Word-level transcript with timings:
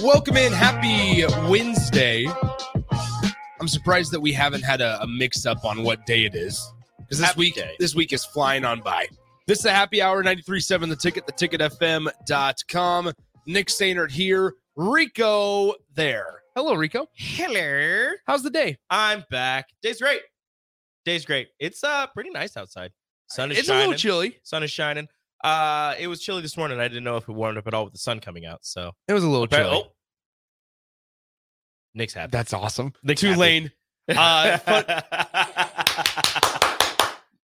Welcome 0.00 0.36
in. 0.36 0.52
Happy 0.52 1.24
Wednesday. 1.50 2.26
I'm 3.60 3.68
surprised 3.68 4.12
that 4.12 4.20
we 4.20 4.32
haven't 4.32 4.62
had 4.62 4.80
a, 4.80 5.02
a 5.02 5.06
mix 5.06 5.44
up 5.44 5.64
on 5.64 5.82
what 5.82 6.06
day 6.06 6.24
it 6.24 6.34
is. 6.34 6.72
Because 6.98 7.18
this 7.18 7.26
Happy 7.26 7.38
week 7.40 7.54
day. 7.56 7.74
this 7.78 7.94
week 7.94 8.12
is 8.12 8.24
flying 8.24 8.64
on 8.64 8.80
by. 8.80 9.06
This 9.46 9.58
is 9.60 9.64
a 9.64 9.72
happy 9.72 10.00
hour 10.00 10.22
93.7 10.22 10.88
the 10.88 10.96
ticket, 10.96 11.26
theticketfm.com. 11.26 13.12
Nick 13.46 13.66
Sainert 13.66 14.10
here. 14.10 14.54
Rico 14.76 15.74
there. 15.94 16.37
Hello, 16.58 16.74
Rico. 16.74 17.06
Hello. 17.14 18.10
How's 18.26 18.42
the 18.42 18.50
day? 18.50 18.78
I'm 18.90 19.24
back. 19.30 19.68
Day's 19.80 20.00
great. 20.00 20.22
Day's 21.04 21.24
great. 21.24 21.50
It's 21.60 21.84
uh 21.84 22.08
pretty 22.08 22.30
nice 22.30 22.56
outside. 22.56 22.90
Sun 23.28 23.52
is 23.52 23.58
it's 23.58 23.68
shining. 23.68 23.84
a 23.84 23.86
little 23.90 23.96
chilly. 23.96 24.40
Sun 24.42 24.64
is 24.64 24.70
shining. 24.72 25.06
Uh 25.44 25.94
it 26.00 26.08
was 26.08 26.20
chilly 26.20 26.42
this 26.42 26.56
morning. 26.56 26.80
I 26.80 26.88
didn't 26.88 27.04
know 27.04 27.16
if 27.16 27.28
it 27.28 27.32
warmed 27.32 27.58
up 27.58 27.68
at 27.68 27.74
all 27.74 27.84
with 27.84 27.92
the 27.92 28.00
sun 28.00 28.18
coming 28.18 28.44
out. 28.44 28.58
So 28.62 28.90
It 29.06 29.12
was 29.12 29.22
a 29.22 29.28
little 29.28 29.46
chilly. 29.46 29.70
oh. 29.84 29.92
Nick's 31.94 32.12
happy. 32.14 32.30
That's 32.32 32.52
awesome. 32.52 32.92
Nick's 33.04 33.20
Tulane, 33.20 33.70
uh, 34.08 34.58
fun- 34.58 34.84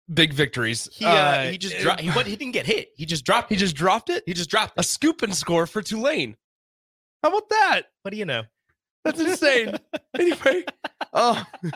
big 0.14 0.32
victories. 0.32 0.88
he 0.94 1.04
uh, 1.04 1.50
he 1.52 1.58
just 1.58 1.78
dropped 1.80 2.00
he, 2.00 2.12
what, 2.12 2.28
he 2.28 2.38
didn't 2.38 2.54
get 2.54 2.66
hit. 2.66 2.92
He 2.96 3.06
just 3.06 3.26
dropped 3.26 3.50
He 3.50 3.56
it. 3.56 3.58
just 3.58 3.76
dropped 3.76 4.10
it. 4.10 4.24
he 4.26 4.34
just 4.34 4.50
dropped 4.50 4.78
A 4.78 4.80
it. 4.80 4.84
scoop 4.84 5.22
and 5.22 5.36
score 5.36 5.68
for 5.68 5.82
Tulane. 5.82 6.38
How 7.24 7.28
about 7.28 7.50
that? 7.50 7.82
What 8.04 8.12
do 8.12 8.18
you 8.18 8.24
know? 8.24 8.44
That's 9.04 9.20
insane. 9.20 9.78
anyway, 10.20 10.64
oh, 11.14 11.44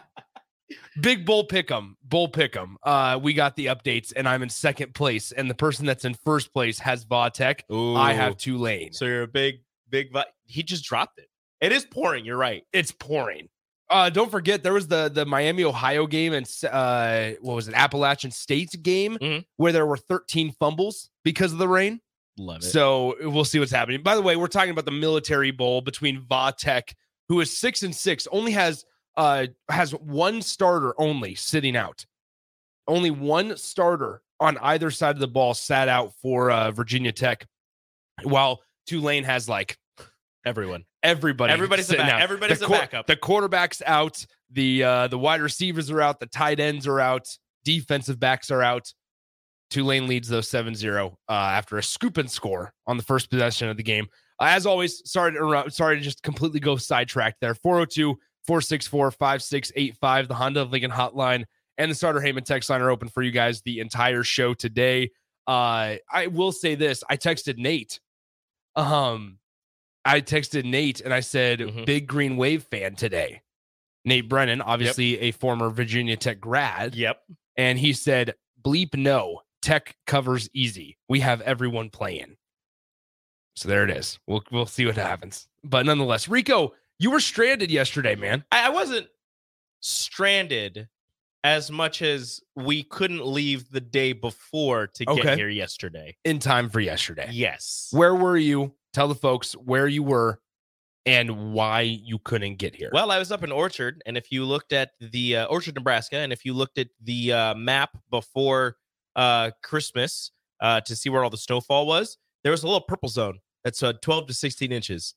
big 1.01 1.25
bull 1.25 1.47
pick'em, 1.47 1.93
bull 2.03 2.29
pick'em. 2.29 2.75
Uh, 2.83 3.19
we 3.21 3.33
got 3.33 3.55
the 3.55 3.67
updates, 3.67 4.13
and 4.15 4.27
I'm 4.27 4.43
in 4.43 4.49
second 4.49 4.93
place, 4.93 5.31
and 5.31 5.49
the 5.49 5.55
person 5.55 5.85
that's 5.85 6.05
in 6.05 6.13
first 6.25 6.53
place 6.53 6.79
has 6.79 7.05
Vautech. 7.05 7.61
I 7.97 8.13
have. 8.13 8.37
Tulane. 8.37 8.93
So 8.93 9.05
you're 9.05 9.23
a 9.23 9.27
big 9.27 9.61
big 9.89 10.15
he 10.45 10.63
just 10.63 10.83
dropped 10.83 11.19
it. 11.19 11.27
It 11.61 11.71
is 11.71 11.85
pouring, 11.85 12.25
you're 12.25 12.37
right. 12.37 12.63
It's 12.73 12.91
pouring. 12.91 13.49
Uh, 13.89 14.09
don't 14.09 14.31
forget 14.31 14.63
there 14.63 14.73
was 14.73 14.87
the 14.87 15.09
the 15.13 15.25
Miami 15.25 15.63
Ohio 15.63 16.07
game 16.07 16.33
and 16.33 16.49
uh, 16.71 17.31
what 17.41 17.53
was 17.55 17.67
it 17.67 17.75
Appalachian 17.75 18.31
State's 18.31 18.75
game 18.75 19.17
Mhm. 19.19 19.45
where 19.57 19.71
there 19.71 19.85
were 19.85 19.97
13 19.97 20.51
fumbles 20.59 21.09
because 21.23 21.51
of 21.53 21.59
the 21.59 21.67
rain. 21.67 22.01
Love 22.37 22.57
it. 22.57 22.63
So 22.65 23.15
we'll 23.21 23.45
see 23.45 23.59
what's 23.59 23.71
happening. 23.71 24.01
By 24.03 24.15
the 24.15 24.21
way, 24.21 24.35
we're 24.35 24.47
talking 24.47 24.71
about 24.71 24.85
the 24.85 24.91
Military 24.91 25.51
Bowl 25.51 25.81
between 25.81 26.21
Vatek, 26.23 26.93
who 27.29 27.39
is 27.41 27.55
six 27.55 27.83
and 27.83 27.95
six, 27.95 28.27
only 28.31 28.51
has 28.53 28.85
uh 29.17 29.47
has 29.69 29.91
one 29.91 30.41
starter 30.41 30.93
only 30.99 31.35
sitting 31.35 31.75
out. 31.75 32.05
Only 32.87 33.09
one 33.11 33.57
starter 33.57 34.21
on 34.39 34.57
either 34.59 34.91
side 34.91 35.15
of 35.15 35.19
the 35.19 35.27
ball 35.27 35.53
sat 35.53 35.87
out 35.87 36.13
for 36.21 36.51
uh, 36.51 36.69
Virginia 36.71 37.11
Tech, 37.11 37.45
while 38.23 38.61
Tulane 38.85 39.23
has 39.23 39.49
like 39.49 39.77
Everyone. 40.45 40.85
everybody. 41.01 41.51
Everybody's 41.51 41.85
a 41.85 41.89
sitting 41.91 42.05
back- 42.05 42.13
out. 42.15 42.21
everybody's 42.21 42.59
the 42.59 42.67
a 42.67 42.69
backup. 42.69 43.07
The 43.07 43.15
quarterback's 43.15 43.81
out. 43.85 44.23
The 44.51 44.83
uh, 44.83 45.07
the 45.07 45.17
wide 45.17 45.41
receivers 45.41 45.89
are 45.89 46.01
out. 46.01 46.19
The 46.19 46.27
tight 46.27 46.59
ends 46.59 46.85
are 46.85 46.99
out. 46.99 47.27
Defensive 47.63 48.19
backs 48.19 48.51
are 48.51 48.61
out. 48.61 48.93
Tulane 49.71 50.05
leads 50.05 50.27
those 50.27 50.47
7-0 50.47 51.11
uh, 51.27 51.31
after 51.31 51.77
a 51.79 51.83
scoop 51.83 52.17
and 52.17 52.29
score 52.29 52.71
on 52.85 52.97
the 52.97 53.03
first 53.03 53.31
possession 53.31 53.67
of 53.67 53.77
the 53.77 53.83
game. 53.83 54.05
As 54.39 54.65
always, 54.65 55.01
sorry 55.09 55.31
to 55.31 55.37
interrupt, 55.37 55.73
sorry 55.73 55.97
to 55.97 56.01
just 56.01 56.21
completely 56.23 56.59
go 56.59 56.75
sidetracked 56.75 57.39
there. 57.41 57.55
402-464-5685, 57.55 60.27
the 60.27 60.35
Honda 60.35 60.61
of 60.61 60.71
Lincoln 60.71 60.91
hotline 60.91 61.45
and 61.77 61.91
the 61.91 61.95
Sartor 61.95 62.21
Hamann 62.21 62.43
text 62.43 62.69
line 62.69 62.81
are 62.81 62.89
open 62.89 63.09
for 63.09 63.21
you 63.21 63.31
guys 63.31 63.61
the 63.61 63.79
entire 63.79 64.23
show 64.23 64.53
today. 64.53 65.11
Uh, 65.47 65.95
I 66.11 66.27
will 66.31 66.51
say 66.51 66.75
this. 66.75 67.03
I 67.09 67.17
texted 67.17 67.57
Nate. 67.57 67.99
Um, 68.75 69.37
I 70.03 70.21
texted 70.21 70.65
Nate 70.65 71.01
and 71.01 71.13
I 71.13 71.19
said, 71.19 71.59
Mhm. 71.59 71.85
big 71.85 72.07
Green 72.07 72.37
Wave 72.37 72.63
fan 72.63 72.95
today. 72.95 73.41
Nate 74.05 74.29
Brennan, 74.29 74.61
obviously 74.61 75.19
a 75.19 75.31
former 75.31 75.69
Virginia 75.69 76.15
Tech 76.15 76.39
grad. 76.39 76.95
Yep. 76.95 77.21
And 77.57 77.79
he 77.79 77.93
said, 77.93 78.35
bleep 78.61 78.95
no, 78.95 79.41
Tech 79.61 79.95
covers 80.05 80.49
easy. 80.53 80.97
We 81.09 81.21
have 81.21 81.41
everyone 81.41 81.89
playing. 81.89 82.37
So 83.55 83.69
there 83.69 83.83
it 83.83 83.91
is. 83.91 84.19
We'll 84.27 84.43
we'll 84.51 84.65
see 84.65 84.85
what 84.85 84.95
happens. 84.95 85.47
But 85.63 85.85
nonetheless, 85.85 86.27
Rico, 86.27 86.73
you 86.99 87.11
were 87.11 87.19
stranded 87.19 87.71
yesterday, 87.71 88.15
man. 88.15 88.43
I, 88.51 88.67
I 88.67 88.69
wasn't 88.69 89.07
stranded 89.79 90.87
as 91.43 91.69
much 91.69 92.01
as 92.01 92.41
we 92.55 92.83
couldn't 92.83 93.25
leave 93.25 93.69
the 93.69 93.79
day 93.79 94.13
before 94.13 94.87
to 94.87 95.05
get 95.05 95.37
here 95.37 95.49
yesterday. 95.49 96.17
In 96.25 96.39
time 96.39 96.69
for 96.69 96.79
yesterday. 96.79 97.29
Yes. 97.31 97.89
Where 97.91 98.15
were 98.15 98.37
you? 98.37 98.73
Tell 98.93 99.07
the 99.07 99.15
folks 99.15 99.53
where 99.53 99.87
you 99.87 100.01
were 100.01 100.39
and 101.05 101.53
why 101.53 101.81
you 101.81 102.17
couldn't 102.17 102.55
get 102.55 102.75
here. 102.75 102.89
Well, 102.91 103.11
I 103.11 103.19
was 103.19 103.31
up 103.31 103.43
in 103.43 103.51
Orchard, 103.51 104.01
and 104.07 104.17
if 104.17 104.31
you 104.31 104.43
looked 104.43 104.73
at 104.73 104.91
the 104.99 105.37
uh, 105.37 105.45
Orchard, 105.45 105.75
Nebraska, 105.75 106.17
and 106.17 106.33
if 106.33 106.45
you 106.45 106.53
looked 106.53 106.79
at 106.79 106.87
the 107.03 107.31
uh, 107.31 107.55
map 107.55 107.91
before 108.09 108.77
uh, 109.15 109.51
Christmas 109.61 110.31
uh, 110.61 110.81
to 110.81 110.95
see 110.95 111.09
where 111.09 111.23
all 111.23 111.29
the 111.29 111.37
snowfall 111.37 111.85
was, 111.85 112.17
there 112.43 112.51
was 112.51 112.63
a 112.63 112.65
little 112.65 112.81
purple 112.81 113.09
zone 113.09 113.39
that's 113.65 113.83
uh, 113.83 113.91
12 114.01 114.27
to 114.27 114.33
16 114.33 114.71
inches. 114.71 115.13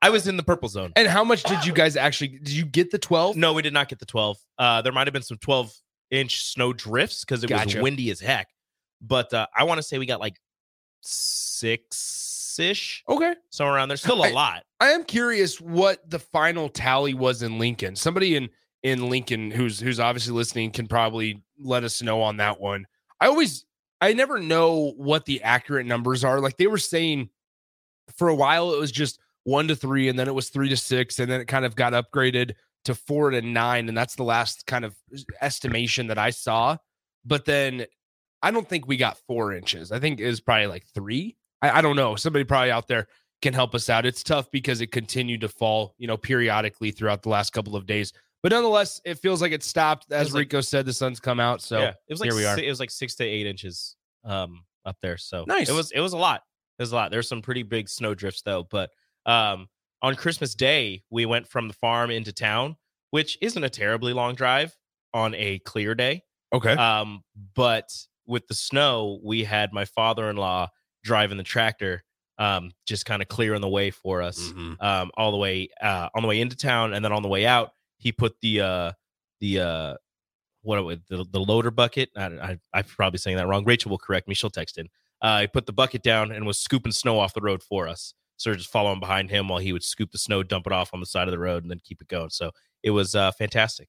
I 0.00 0.10
was 0.10 0.28
in 0.28 0.36
the 0.36 0.44
purple 0.44 0.68
zone. 0.68 0.92
And 0.94 1.08
how 1.08 1.24
much 1.24 1.42
did 1.42 1.66
you 1.66 1.72
guys 1.72 1.96
actually? 1.96 2.28
Did 2.28 2.50
you 2.50 2.64
get 2.64 2.92
the 2.92 2.98
twelve? 2.98 3.34
No, 3.36 3.52
we 3.52 3.62
did 3.62 3.72
not 3.72 3.88
get 3.88 3.98
the 3.98 4.06
12. 4.06 4.36
Uh, 4.56 4.80
there 4.82 4.92
might 4.92 5.08
have 5.08 5.12
been 5.12 5.22
some 5.24 5.38
12 5.38 5.74
inch 6.12 6.44
snow 6.44 6.72
drifts 6.72 7.24
because 7.24 7.42
it 7.42 7.48
Gotcha. 7.48 7.78
was 7.78 7.82
windy 7.82 8.08
as 8.12 8.20
heck. 8.20 8.46
But 9.00 9.34
uh, 9.34 9.48
I 9.56 9.64
want 9.64 9.78
to 9.78 9.82
say 9.82 9.98
we 9.98 10.06
got 10.06 10.20
like 10.20 10.38
six 11.00 12.56
ish, 12.60 13.02
Okay. 13.08 13.34
somewhere 13.50 13.74
around 13.76 13.88
there. 13.88 13.96
Still 13.96 14.22
a 14.22 14.28
I- 14.28 14.32
lot. 14.32 14.64
I 14.80 14.90
am 14.90 15.04
curious 15.04 15.60
what 15.60 16.08
the 16.08 16.18
final 16.18 16.68
tally 16.68 17.14
was 17.14 17.42
in 17.42 17.58
Lincoln. 17.58 17.96
Somebody 17.96 18.36
in 18.36 18.48
in 18.84 19.08
Lincoln 19.10 19.50
who's 19.50 19.80
who's 19.80 19.98
obviously 19.98 20.32
listening 20.34 20.70
can 20.70 20.86
probably 20.86 21.42
let 21.58 21.82
us 21.82 22.00
know 22.02 22.22
on 22.22 22.36
that 22.36 22.60
one. 22.60 22.86
I 23.20 23.26
always 23.26 23.64
I 24.00 24.12
never 24.12 24.38
know 24.38 24.92
what 24.96 25.24
the 25.24 25.42
accurate 25.42 25.86
numbers 25.86 26.22
are. 26.24 26.38
Like 26.40 26.56
they 26.56 26.68
were 26.68 26.78
saying 26.78 27.30
for 28.18 28.28
a 28.28 28.34
while 28.34 28.74
it 28.74 28.78
was 28.78 28.92
just 28.92 29.18
1 29.44 29.68
to 29.68 29.76
3 29.76 30.08
and 30.08 30.18
then 30.18 30.28
it 30.28 30.34
was 30.34 30.50
3 30.50 30.68
to 30.68 30.76
6 30.76 31.18
and 31.18 31.30
then 31.30 31.40
it 31.40 31.46
kind 31.46 31.64
of 31.64 31.74
got 31.74 31.92
upgraded 31.94 32.52
to 32.84 32.94
4 32.94 33.30
to 33.30 33.40
9 33.42 33.88
and 33.88 33.96
that's 33.96 34.16
the 34.16 34.24
last 34.24 34.66
kind 34.66 34.84
of 34.84 34.94
estimation 35.40 36.08
that 36.08 36.18
I 36.18 36.30
saw. 36.30 36.76
But 37.24 37.44
then 37.44 37.86
I 38.42 38.50
don't 38.50 38.68
think 38.68 38.86
we 38.86 38.96
got 38.96 39.18
4 39.26 39.52
inches. 39.54 39.92
I 39.92 39.98
think 39.98 40.20
it 40.20 40.26
was 40.26 40.40
probably 40.40 40.66
like 40.66 40.84
3. 40.94 41.36
I, 41.62 41.78
I 41.78 41.80
don't 41.80 41.96
know. 41.96 42.16
Somebody 42.16 42.44
probably 42.44 42.70
out 42.70 42.88
there 42.88 43.08
can 43.42 43.54
help 43.54 43.74
us 43.74 43.88
out. 43.88 44.04
It's 44.06 44.22
tough 44.22 44.50
because 44.50 44.80
it 44.80 44.88
continued 44.88 45.40
to 45.42 45.48
fall, 45.48 45.94
you 45.98 46.06
know, 46.06 46.16
periodically 46.16 46.90
throughout 46.90 47.22
the 47.22 47.28
last 47.28 47.52
couple 47.52 47.76
of 47.76 47.86
days. 47.86 48.12
But 48.42 48.52
nonetheless, 48.52 49.00
it 49.04 49.18
feels 49.18 49.42
like 49.42 49.52
it 49.52 49.62
stopped. 49.64 50.12
As 50.12 50.32
like- 50.32 50.40
Rico 50.40 50.60
said, 50.60 50.86
the 50.86 50.92
sun's 50.92 51.20
come 51.20 51.40
out. 51.40 51.60
So 51.60 51.78
yeah, 51.80 51.88
it 51.88 51.94
was 52.10 52.20
like 52.20 52.30
here 52.30 52.36
we 52.36 52.46
are. 52.46 52.58
it 52.58 52.68
was 52.68 52.80
like 52.80 52.90
six 52.90 53.14
to 53.16 53.24
eight 53.24 53.46
inches 53.46 53.96
um 54.24 54.64
up 54.84 54.96
there. 55.02 55.16
So 55.16 55.44
Nice. 55.46 55.68
It 55.68 55.72
was 55.74 55.90
it 55.90 56.00
was 56.00 56.12
a 56.12 56.16
lot. 56.16 56.42
Was 56.78 56.92
a 56.92 56.94
lot. 56.96 57.10
There's 57.10 57.28
some 57.28 57.42
pretty 57.42 57.62
big 57.62 57.88
snow 57.88 58.14
drifts 58.14 58.42
though. 58.42 58.64
But 58.70 58.90
um 59.26 59.68
on 60.00 60.14
Christmas 60.14 60.54
Day, 60.54 61.02
we 61.10 61.26
went 61.26 61.48
from 61.48 61.66
the 61.66 61.74
farm 61.74 62.10
into 62.10 62.32
town, 62.32 62.76
which 63.10 63.36
isn't 63.40 63.64
a 63.64 63.68
terribly 63.70 64.12
long 64.12 64.36
drive 64.36 64.76
on 65.12 65.34
a 65.34 65.58
clear 65.60 65.94
day. 65.96 66.22
okay. 66.52 66.72
Um, 66.74 67.24
but 67.54 67.88
with 68.26 68.46
the 68.46 68.54
snow, 68.54 69.18
we 69.24 69.42
had 69.42 69.72
my 69.72 69.84
father-in-law 69.86 70.68
driving 71.02 71.36
the 71.36 71.42
tractor, 71.42 72.04
um, 72.38 72.70
just 72.86 73.06
kind 73.06 73.20
of 73.22 73.26
clearing 73.28 73.60
the 73.60 73.68
way 73.68 73.90
for 73.90 74.22
us 74.22 74.52
Mhm. 74.52 74.80
um, 74.80 75.10
all 75.16 75.32
the 75.32 75.36
way 75.38 75.68
uh, 75.80 76.08
on 76.14 76.22
the 76.22 76.28
way 76.28 76.40
into 76.40 76.54
town, 76.56 76.92
and 76.94 77.04
then 77.04 77.10
on 77.12 77.22
the 77.22 77.28
way 77.28 77.44
out, 77.44 77.72
he 77.96 78.12
put 78.12 78.36
the 78.40 78.60
uh, 78.60 78.92
the 79.40 79.58
uh, 79.60 79.94
what 80.62 80.78
it- 80.92 81.08
the, 81.08 81.24
the 81.32 81.40
loader 81.40 81.70
bucket. 81.72 82.10
I, 82.16 82.26
I, 82.26 82.58
I'm 82.72 82.84
probably 82.84 83.18
saying 83.18 83.36
that 83.38 83.48
wrong. 83.48 83.64
Rachel 83.64 83.90
will 83.90 83.98
correct 83.98 84.28
me. 84.28 84.34
She'll 84.34 84.50
text 84.50 84.78
in. 84.78 84.88
Uh, 85.20 85.42
he 85.42 85.46
put 85.46 85.66
the 85.66 85.72
bucket 85.72 86.02
down 86.02 86.32
and 86.32 86.46
was 86.46 86.58
scooping 86.58 86.92
snow 86.92 87.18
off 87.18 87.34
the 87.34 87.40
road 87.40 87.62
for 87.62 87.88
us. 87.88 88.14
So 88.36 88.54
just 88.54 88.70
following 88.70 89.00
behind 89.00 89.30
him 89.30 89.48
while 89.48 89.58
he 89.58 89.72
would 89.72 89.82
scoop 89.82 90.12
the 90.12 90.18
snow, 90.18 90.42
dump 90.42 90.66
it 90.66 90.72
off 90.72 90.94
on 90.94 91.00
the 91.00 91.06
side 91.06 91.26
of 91.26 91.32
the 91.32 91.38
road, 91.38 91.64
and 91.64 91.70
then 91.70 91.80
keep 91.82 92.00
it 92.00 92.08
going. 92.08 92.30
So 92.30 92.52
it 92.82 92.90
was 92.90 93.14
uh, 93.14 93.32
fantastic. 93.32 93.88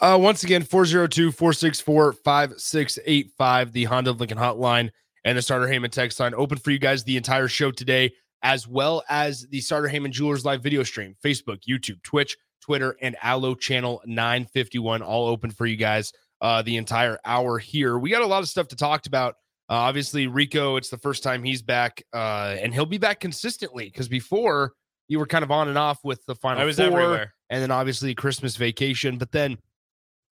Uh, 0.00 0.16
once 0.20 0.44
again, 0.44 0.62
402 0.62 1.32
464 1.32 2.12
5685, 2.12 3.72
the 3.72 3.84
Honda 3.84 4.12
Lincoln 4.12 4.38
hotline 4.38 4.90
and 5.24 5.36
the 5.36 5.42
Sartor 5.42 5.68
Hamann 5.68 5.90
text 5.90 6.20
line 6.20 6.34
open 6.34 6.56
for 6.56 6.70
you 6.70 6.78
guys 6.78 7.04
the 7.04 7.16
entire 7.16 7.48
show 7.48 7.70
today, 7.70 8.12
as 8.42 8.66
well 8.66 9.02
as 9.10 9.46
the 9.50 9.60
Sartor 9.60 9.88
Hamann 9.88 10.12
Jewelers 10.12 10.44
live 10.44 10.62
video 10.62 10.82
stream, 10.82 11.16
Facebook, 11.22 11.58
YouTube, 11.68 12.02
Twitch, 12.02 12.36
Twitter, 12.62 12.96
and 13.02 13.16
Allo 13.22 13.54
channel 13.54 14.00
951, 14.06 15.02
all 15.02 15.26
open 15.26 15.50
for 15.50 15.66
you 15.66 15.76
guys 15.76 16.12
uh, 16.40 16.62
the 16.62 16.76
entire 16.76 17.18
hour 17.24 17.58
here. 17.58 17.98
We 17.98 18.10
got 18.10 18.22
a 18.22 18.26
lot 18.26 18.42
of 18.42 18.48
stuff 18.48 18.68
to 18.68 18.76
talk 18.76 19.06
about. 19.06 19.34
Uh, 19.70 19.74
obviously, 19.74 20.26
Rico, 20.26 20.74
it's 20.76 20.88
the 20.88 20.98
first 20.98 21.22
time 21.22 21.44
he's 21.44 21.62
back, 21.62 22.02
uh, 22.12 22.56
and 22.60 22.74
he'll 22.74 22.86
be 22.86 22.98
back 22.98 23.20
consistently 23.20 23.84
because 23.84 24.08
before 24.08 24.72
you 25.06 25.18
were 25.20 25.26
kind 25.26 25.44
of 25.44 25.52
on 25.52 25.68
and 25.68 25.78
off 25.78 25.98
with 26.02 26.24
the 26.26 26.34
final 26.34 26.60
I 26.60 26.64
was 26.64 26.76
four 26.76 26.86
everywhere. 26.86 27.34
and 27.50 27.62
then 27.62 27.70
obviously 27.70 28.14
Christmas 28.14 28.56
vacation. 28.56 29.16
But 29.16 29.30
then 29.30 29.58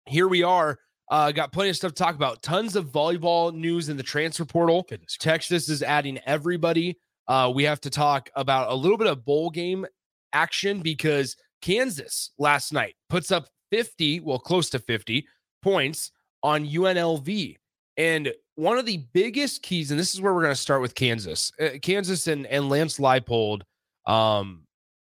here 0.08 0.28
we 0.28 0.44
are. 0.44 0.80
Uh, 1.10 1.32
got 1.32 1.52
plenty 1.52 1.70
of 1.70 1.76
stuff 1.76 1.94
to 1.94 2.04
talk 2.04 2.16
about. 2.16 2.42
Tons 2.42 2.76
of 2.76 2.88
volleyball 2.92 3.54
news 3.54 3.90
in 3.90 3.98
the 3.98 4.04
transfer 4.04 4.44
portal. 4.44 4.86
Goodness 4.90 5.18
Texas 5.20 5.70
is 5.70 5.82
adding 5.82 6.20
everybody. 6.26 6.98
Uh, 7.28 7.52
we 7.54 7.64
have 7.64 7.82
to 7.82 7.90
talk 7.90 8.30
about 8.36 8.72
a 8.72 8.76
little 8.76 8.98
bit 8.98 9.08
of 9.08 9.24
bowl 9.24 9.50
game 9.50 9.86
action 10.34 10.82
because 10.82 11.36
Kansas 11.62 12.32
last 12.38 12.74
night 12.74 12.96
puts 13.10 13.32
up 13.32 13.48
50, 13.72 14.22
well, 14.22 14.40
close 14.40 14.70
to 14.72 14.80
50 14.80 15.28
points 15.62 16.12
on 16.44 16.66
UNLV. 16.66 17.56
And 17.98 18.32
one 18.58 18.80
of 18.80 18.88
the 18.88 18.98
biggest 19.14 19.62
keys, 19.62 19.92
and 19.92 20.00
this 20.00 20.16
is 20.16 20.20
where 20.20 20.34
we're 20.34 20.42
going 20.42 20.56
to 20.56 20.60
start 20.60 20.82
with 20.82 20.96
Kansas. 20.96 21.52
Uh, 21.62 21.70
Kansas 21.80 22.26
and, 22.26 22.48
and 22.48 22.70
Lance 22.70 22.98
Leipold, 22.98 23.62
um, 24.08 24.64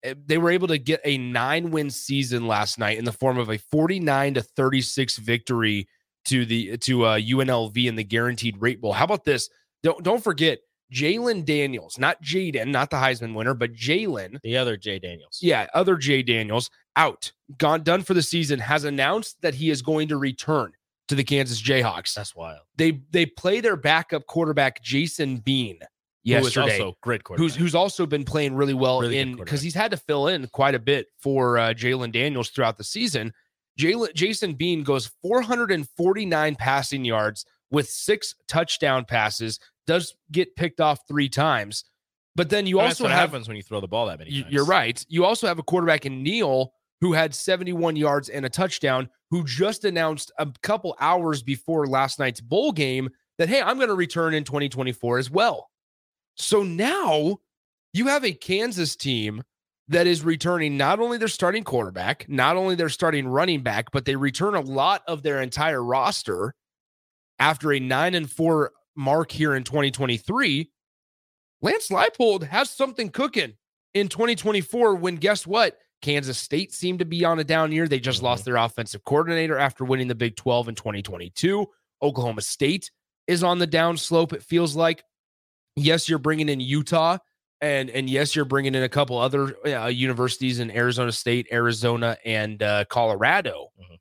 eh, 0.04 0.14
they 0.26 0.38
were 0.38 0.52
able 0.52 0.68
to 0.68 0.78
get 0.78 1.00
a 1.06 1.18
nine 1.18 1.72
win 1.72 1.90
season 1.90 2.46
last 2.46 2.78
night 2.78 2.98
in 2.98 3.06
the 3.06 3.14
form 3.14 3.38
of 3.38 3.50
a 3.50 3.58
49 3.58 4.34
to 4.34 4.42
36 4.42 5.18
victory 5.18 5.88
to 6.26 6.46
the 6.46 6.78
to 6.80 7.06
uh, 7.06 7.18
UNLV 7.18 7.88
in 7.88 7.96
the 7.96 8.04
guaranteed 8.04 8.62
rate 8.62 8.82
bowl. 8.82 8.92
How 8.92 9.06
about 9.06 9.24
this? 9.24 9.50
Don't 9.82 10.04
don't 10.04 10.22
forget 10.22 10.60
Jalen 10.94 11.46
Daniels, 11.46 11.98
not 11.98 12.22
Jayden, 12.22 12.68
not 12.68 12.90
the 12.90 12.98
Heisman 12.98 13.34
winner, 13.34 13.54
but 13.54 13.74
Jalen. 13.74 14.42
The 14.44 14.58
other 14.58 14.76
Jay 14.76 15.00
Daniels. 15.00 15.40
Yeah, 15.42 15.68
other 15.74 15.96
Jay 15.96 16.22
Daniels 16.22 16.70
out, 16.98 17.32
gone 17.58 17.84
done 17.84 18.02
for 18.02 18.14
the 18.14 18.22
season, 18.22 18.60
has 18.60 18.84
announced 18.84 19.42
that 19.42 19.56
he 19.56 19.70
is 19.70 19.82
going 19.82 20.10
to 20.10 20.18
return 20.18 20.74
to 21.08 21.16
the 21.16 21.24
Kansas 21.24 21.62
Jayhawks. 21.62 22.14
That's 22.14 22.36
wild. 22.36 22.62
They 22.76 23.02
they 23.12 23.26
play 23.26 23.62
their 23.62 23.76
backup 23.76 24.26
quarterback 24.28 24.82
Jason 24.84 25.38
Bean 25.38 25.80
yesterday 26.24 26.80
also 26.80 26.98
great 27.02 27.24
quarterback. 27.24 27.44
who's 27.44 27.56
who's 27.56 27.76
also 27.76 28.06
been 28.06 28.26
playing 28.26 28.56
really 28.56 28.74
well 28.74 29.00
Really 29.02 29.20
in 29.20 29.36
because 29.38 29.62
he's 29.62 29.74
had 29.76 29.92
to 29.92 29.98
fill 29.98 30.28
in 30.28 30.48
quite 30.48 30.76
a 30.76 30.80
bit 30.80 31.08
for 31.20 31.58
uh, 31.58 31.70
Jalen 31.74 32.12
Daniels 32.12 32.50
throughout 32.50 32.78
the 32.78 32.84
season. 32.84 33.34
Jalen 33.80 34.14
Jason 34.14 34.54
Bean 34.54 34.84
goes 34.84 35.12
449 35.22 36.56
passing 36.56 37.06
yards 37.06 37.46
with 37.72 37.88
six 37.90 38.36
touchdown 38.48 39.06
passes. 39.06 39.60
Does 39.86 40.16
get 40.32 40.56
picked 40.56 40.82
off 40.82 41.00
three 41.08 41.30
times, 41.30 41.86
but 42.36 42.50
then 42.50 42.66
you 42.68 42.80
And 42.80 42.88
also 42.90 43.06
what 43.06 43.12
have 43.12 43.30
happens 43.30 43.48
when 43.48 43.56
you 43.56 43.64
throw 43.64 43.80
the 43.80 43.88
ball 43.88 44.08
that 44.08 44.20
many 44.20 44.32
you- 44.32 44.42
times. 44.44 44.54
You're 44.54 44.66
right. 44.66 45.06
You 45.08 45.24
also 45.24 45.48
have 45.48 45.60
a 45.60 45.64
quarterback 45.64 46.06
in 46.06 46.24
Neal 46.24 46.74
who 47.02 47.14
had 47.14 47.34
71 47.34 47.96
yards 47.96 48.30
and 48.30 48.46
a 48.46 48.50
touchdown, 48.50 49.10
who 49.30 49.44
just 49.44 49.86
announced 49.86 50.32
a 50.40 50.48
couple 50.64 50.96
hours 51.00 51.44
before 51.44 51.88
last 51.88 52.20
night's 52.20 52.42
bowl 52.42 52.72
game 52.72 53.10
that, 53.38 53.50
hey, 53.50 53.62
I'm 53.62 53.78
going 53.78 53.90
to 53.90 53.96
return 53.96 54.34
in 54.34 54.44
2024 54.44 55.18
as 55.18 55.30
well. 55.30 55.70
So 56.36 56.64
now 56.64 57.38
you 57.94 58.08
have 58.08 58.26
a 58.26 58.32
Kansas 58.32 58.96
team 58.96 59.44
that 59.90 60.08
is 60.08 60.24
returning 60.24 60.78
not 60.78 61.00
only 61.00 61.18
their 61.18 61.28
starting 61.28 61.64
quarterback, 61.64 62.28
not 62.28 62.58
only 62.58 62.76
their 62.76 62.90
starting 62.90 63.28
running 63.28 63.62
back, 63.62 63.92
but 63.92 64.06
they 64.06 64.16
return 64.16 64.56
a 64.56 64.62
lot 64.62 65.02
of 65.08 65.24
their 65.24 65.42
entire 65.42 65.84
roster 65.84 66.54
after 67.40 67.72
a 67.72 67.80
nine 67.80 68.16
and 68.16 68.30
four 68.30 68.72
mark 68.96 69.32
here 69.32 69.56
in 69.56 69.64
2023. 69.64 70.70
Lance 71.62 71.90
Leipold 71.90 72.44
has 72.44 72.70
something 72.70 73.10
cooking 73.10 73.54
in 73.94 74.10
2024 74.10 74.96
when 74.96 75.16
guess 75.16 75.48
what? 75.48 75.78
Kansas 76.02 76.38
State 76.38 76.74
seemed 76.74 77.00
to 77.00 77.06
be 77.06 77.26
on 77.26 77.40
a 77.40 77.44
down 77.44 77.72
year. 77.72 77.88
They 77.88 78.00
just 78.00 78.22
lost 78.22 78.46
their 78.46 78.58
offensive 78.58 79.04
coordinator 79.04 79.58
after 79.58 79.84
winning 79.84 80.08
the 80.08 80.16
Big 80.16 80.36
12 80.36 80.70
in 80.70 80.76
2022. 80.76 81.66
Oklahoma 82.02 82.42
State 82.42 82.92
is 83.26 83.44
on 83.44 83.60
the 83.60 83.68
down 83.68 83.98
slope, 83.98 84.34
it 84.34 84.44
feels 84.44 84.76
like. 84.76 85.04
Yes, 85.76 86.08
you're 86.08 86.20
bringing 86.20 86.50
in 86.50 86.60
Utah, 86.60 87.18
and 87.62 87.90
and 87.90 88.10
yes, 88.10 88.36
you're 88.36 88.46
bringing 88.46 88.76
in 88.76 88.84
a 88.84 88.90
couple 88.90 89.18
other 89.18 89.56
uh, 89.66 89.88
universities 89.88 90.60
in 90.60 90.72
Arizona 90.72 91.12
State, 91.12 91.48
Arizona, 91.52 92.18
and 92.26 92.62
uh, 92.64 92.86
Colorado. 92.86 93.70
Mhm. 93.80 93.98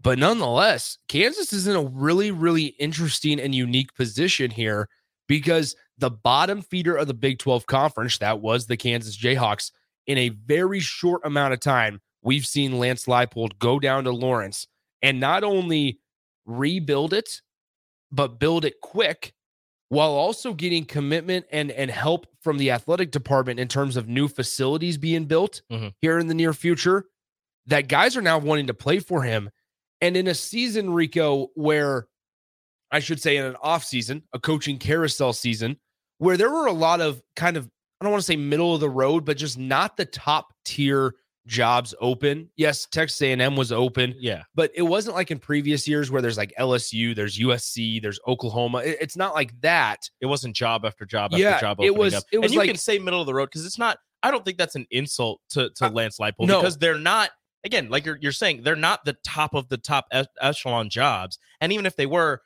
But 0.00 0.18
nonetheless, 0.18 0.98
Kansas 1.08 1.52
is 1.52 1.66
in 1.66 1.76
a 1.76 1.82
really, 1.82 2.30
really 2.30 2.66
interesting 2.78 3.40
and 3.40 3.54
unique 3.54 3.94
position 3.94 4.50
here 4.50 4.88
because 5.26 5.76
the 5.98 6.10
bottom 6.10 6.62
feeder 6.62 6.96
of 6.96 7.06
the 7.08 7.14
Big 7.14 7.38
12 7.38 7.66
conference, 7.66 8.18
that 8.18 8.40
was 8.40 8.66
the 8.66 8.76
Kansas 8.76 9.16
Jayhawks, 9.16 9.72
in 10.08 10.18
a 10.18 10.30
very 10.30 10.80
short 10.80 11.20
amount 11.24 11.52
of 11.54 11.60
time, 11.60 12.00
we've 12.22 12.46
seen 12.46 12.78
Lance 12.78 13.04
Leipold 13.06 13.58
go 13.60 13.78
down 13.78 14.02
to 14.04 14.10
Lawrence 14.10 14.66
and 15.02 15.20
not 15.20 15.44
only 15.44 16.00
rebuild 16.46 17.12
it, 17.12 17.40
but 18.10 18.40
build 18.40 18.64
it 18.64 18.80
quick 18.82 19.32
while 19.90 20.10
also 20.10 20.52
getting 20.52 20.84
commitment 20.84 21.46
and, 21.52 21.70
and 21.70 21.90
help 21.90 22.26
from 22.42 22.58
the 22.58 22.70
athletic 22.70 23.10
department 23.10 23.60
in 23.60 23.68
terms 23.68 23.96
of 23.96 24.08
new 24.08 24.28
facilities 24.28 24.98
being 24.98 25.24
built 25.26 25.62
Mhm. 25.70 25.92
here 26.00 26.18
in 26.18 26.26
the 26.26 26.34
near 26.34 26.52
future. 26.52 27.04
That 27.66 27.86
guys 27.88 28.16
are 28.16 28.22
now 28.22 28.38
wanting 28.38 28.66
to 28.66 28.74
play 28.74 28.98
for 28.98 29.22
him. 29.22 29.50
And 30.00 30.16
in 30.16 30.26
a 30.26 30.34
season, 30.34 30.90
Rico, 30.90 31.48
where 31.54 32.06
I 32.90 33.00
should 33.00 33.20
say 33.20 33.36
in 33.36 33.44
an 33.44 33.56
off 33.62 33.84
season, 33.84 34.22
a 34.32 34.38
coaching 34.40 34.78
carousel 34.78 35.34
season, 35.34 35.78
where 36.16 36.36
there 36.38 36.50
were 36.50 36.66
a 36.66 36.72
lot 36.72 37.00
of 37.02 37.22
kind 37.36 37.56
of, 37.58 37.68
I 38.00 38.04
don't 38.04 38.12
want 38.12 38.22
to 38.22 38.26
say 38.26 38.36
middle 38.36 38.74
of 38.74 38.80
the 38.80 38.90
road, 38.90 39.24
but 39.24 39.36
just 39.36 39.58
not 39.58 39.96
the 39.96 40.04
top 40.04 40.52
tier 40.64 41.14
jobs 41.46 41.94
open. 42.00 42.50
Yes, 42.56 42.86
Texas 42.92 43.20
A&M 43.22 43.56
was 43.56 43.72
open, 43.72 44.14
Yeah. 44.18 44.42
but 44.54 44.70
it 44.74 44.82
wasn't 44.82 45.16
like 45.16 45.30
in 45.30 45.38
previous 45.38 45.88
years 45.88 46.10
where 46.10 46.20
there's 46.20 46.36
like 46.36 46.52
LSU, 46.58 47.14
there's 47.16 47.38
USC, 47.38 48.00
there's 48.02 48.20
Oklahoma. 48.26 48.78
It- 48.78 48.98
it's 49.00 49.16
not 49.16 49.32
like 49.34 49.58
that. 49.62 50.10
It 50.20 50.26
wasn't 50.26 50.54
job 50.54 50.84
after 50.84 51.06
job 51.06 51.32
Yeah, 51.32 51.50
after 51.52 51.66
job. 51.66 51.80
it 51.80 51.94
was- 51.96 52.14
Up. 52.14 52.24
it 52.30 52.38
was 52.38 52.46
and 52.46 52.54
you 52.54 52.58
like- 52.60 52.68
can 52.68 52.76
say 52.76 52.98
middle 52.98 53.20
of 53.20 53.26
the 53.26 53.34
road 53.34 53.46
because 53.46 53.64
it's 53.64 53.78
not. 53.78 53.98
I 54.22 54.30
don't 54.30 54.44
think 54.44 54.58
that's 54.58 54.74
an 54.74 54.86
insult 54.90 55.40
to 55.50 55.70
to 55.76 55.86
Uh, 55.86 55.90
Lance 55.90 56.18
Leipold 56.18 56.48
no. 56.48 56.60
because 56.60 56.76
they're 56.78 56.98
not. 56.98 57.30
Again, 57.64 57.88
like 57.88 58.04
you're, 58.06 58.18
you're 58.20 58.30
saying, 58.32 58.62
they're 58.62 58.76
not 58.76 59.04
the 59.04 59.16
top 59.24 59.54
of 59.54 59.68
the 59.68 59.78
top 59.78 60.06
echelon 60.40 60.88
jobs. 60.90 61.38
And 61.60 61.72
even 61.72 61.86
if 61.86 61.96
they 61.96 62.06
were, 62.06 62.42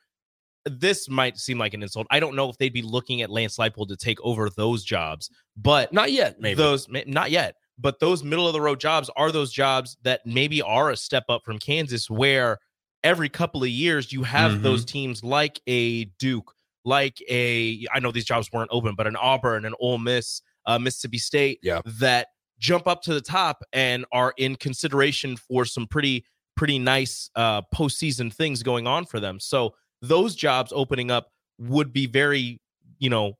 this 0.65 1.09
might 1.09 1.37
seem 1.37 1.57
like 1.57 1.73
an 1.73 1.83
insult. 1.83 2.07
I 2.09 2.19
don't 2.19 2.35
know 2.35 2.49
if 2.49 2.57
they'd 2.57 2.71
be 2.73 2.81
looking 2.81 3.21
at 3.21 3.29
Lance 3.29 3.57
Leipold 3.57 3.89
to 3.89 3.97
take 3.97 4.19
over 4.21 4.49
those 4.49 4.83
jobs, 4.83 5.29
but 5.57 5.91
Not 5.91 6.11
yet, 6.11 6.39
maybe. 6.39 6.55
those 6.55 6.87
not 6.89 7.31
yet 7.31 7.55
but 7.79 7.99
those 7.99 8.23
middle 8.23 8.45
of 8.45 8.53
the 8.53 8.61
road 8.61 8.79
jobs 8.79 9.09
are 9.17 9.31
those 9.31 9.51
jobs 9.51 9.97
that 10.03 10.21
maybe 10.27 10.61
are 10.61 10.91
a 10.91 10.95
step 10.95 11.23
up 11.27 11.41
from 11.43 11.57
kansas 11.57 12.07
where 12.07 12.59
every 13.03 13.27
couple 13.27 13.63
of 13.63 13.69
years 13.69 14.13
you 14.13 14.21
have 14.21 14.51
Mhm. 14.51 14.61
those 14.61 14.85
teams 14.85 15.23
like 15.23 15.59
a 15.67 16.05
duke 16.19 16.53
like 16.85 17.17
a 17.27 17.83
i 17.91 17.99
know 17.99 18.11
these 18.11 18.25
jobs 18.25 18.51
weren't 18.53 18.69
open 18.71 18.93
but 18.95 19.07
an 19.07 19.15
auburn 19.15 19.65
an 19.65 19.73
Ole 19.79 19.97
miss 19.97 20.43
uh, 20.67 20.77
mississippi 20.77 21.17
state 21.17 21.57
Yeah. 21.63 21.81
that 21.99 22.27
jump 22.59 22.87
up 22.87 23.01
to 23.03 23.13
the 23.15 23.21
top 23.21 23.63
and 23.73 24.05
are 24.11 24.35
in 24.37 24.55
consideration 24.55 25.35
for 25.35 25.65
some 25.65 25.87
pretty 25.87 26.25
pretty 26.55 26.77
nice 26.77 27.31
uh 27.35 27.63
postseason 27.73 28.31
things 28.31 28.61
going 28.61 28.85
on 28.85 29.05
for 29.07 29.19
them 29.19 29.39
so 29.39 29.73
those 30.03 30.35
jobs 30.35 30.71
opening 30.75 31.09
up 31.09 31.29
would 31.57 31.91
be 31.91 32.05
very 32.05 32.59
you 32.99 33.09
know 33.09 33.33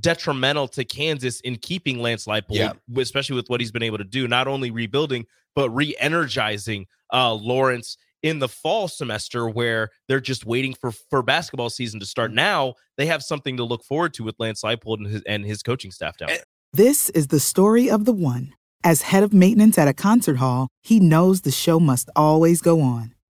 detrimental 0.00 0.66
to 0.68 0.84
Kansas 0.84 1.40
in 1.40 1.56
keeping 1.56 2.00
Lance 2.02 2.26
Leipold, 2.26 2.42
Yeah. 2.56 2.72
especially 2.96 3.36
with 3.36 3.48
what 3.48 3.60
he's 3.60 3.70
been 3.70 3.82
able 3.82 3.98
to 3.98 4.04
do, 4.04 4.26
not 4.26 4.48
only 4.48 4.70
rebuilding, 4.70 5.24
but 5.54 5.70
re 5.70 5.94
energizing 6.00 6.86
uh, 7.12 7.32
Lawrence 7.32 7.96
in 8.22 8.38
the 8.40 8.48
fall 8.48 8.88
semester 8.88 9.48
where 9.48 9.90
they're 10.08 10.18
just 10.20 10.46
waiting 10.46 10.74
for, 10.74 10.90
for 10.90 11.22
basketball 11.22 11.70
season 11.70 12.00
to 12.00 12.06
start. 12.06 12.32
Now 12.32 12.74
they 12.96 13.06
have 13.06 13.22
something 13.22 13.56
to 13.58 13.64
look 13.64 13.84
forward 13.84 14.14
to 14.14 14.24
with 14.24 14.34
Lance 14.38 14.62
Leipold 14.62 14.96
and 14.98 15.06
his, 15.06 15.22
and 15.28 15.44
his 15.44 15.62
coaching 15.62 15.90
staff 15.92 16.16
down 16.16 16.30
Eh, 16.30 16.36
there. 16.36 16.44
This 16.72 17.08
is 17.10 17.28
the 17.28 17.38
story 17.40 17.88
of 17.88 18.04
the 18.04 18.12
one. 18.12 18.52
As 18.82 19.02
head 19.02 19.22
of 19.22 19.32
maintenance 19.32 19.78
at 19.78 19.88
a 19.88 19.94
concert 19.94 20.36
hall, 20.38 20.68
he 20.82 20.98
knows 21.00 21.42
the 21.42 21.50
show 21.52 21.78
must 21.78 22.10
always 22.16 22.60
go 22.60 22.80
on. 22.80 23.14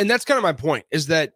And 0.00 0.10
that's 0.10 0.24
kind 0.24 0.38
of 0.38 0.42
my 0.42 0.52
point 0.52 0.84
is 0.90 1.06
that 1.08 1.34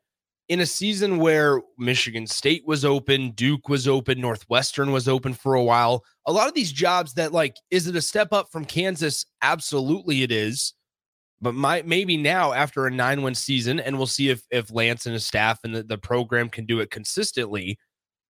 in 0.48 0.60
a 0.60 0.66
season 0.66 1.18
where 1.18 1.60
Michigan 1.78 2.26
State 2.26 2.66
was 2.66 2.84
open, 2.84 3.30
Duke 3.30 3.68
was 3.68 3.86
open, 3.86 4.20
Northwestern 4.20 4.92
was 4.92 5.08
open 5.08 5.32
for 5.32 5.54
a 5.54 5.62
while, 5.62 6.02
a 6.26 6.32
lot 6.32 6.48
of 6.48 6.54
these 6.54 6.72
jobs 6.72 7.14
that 7.14 7.32
like 7.32 7.56
is 7.70 7.86
it 7.86 7.96
a 7.96 8.02
step 8.02 8.32
up 8.32 8.48
from 8.50 8.64
Kansas? 8.64 9.24
Absolutely 9.42 10.22
it 10.22 10.32
is. 10.32 10.74
But 11.40 11.54
my 11.54 11.82
maybe 11.82 12.16
now 12.16 12.52
after 12.52 12.86
a 12.86 12.90
9-win 12.90 13.34
season 13.34 13.80
and 13.80 13.96
we'll 13.96 14.06
see 14.06 14.30
if 14.30 14.42
if 14.50 14.72
Lance 14.72 15.06
and 15.06 15.12
his 15.12 15.26
staff 15.26 15.60
and 15.64 15.74
the, 15.74 15.82
the 15.82 15.98
program 15.98 16.48
can 16.48 16.64
do 16.66 16.80
it 16.80 16.90
consistently. 16.90 17.78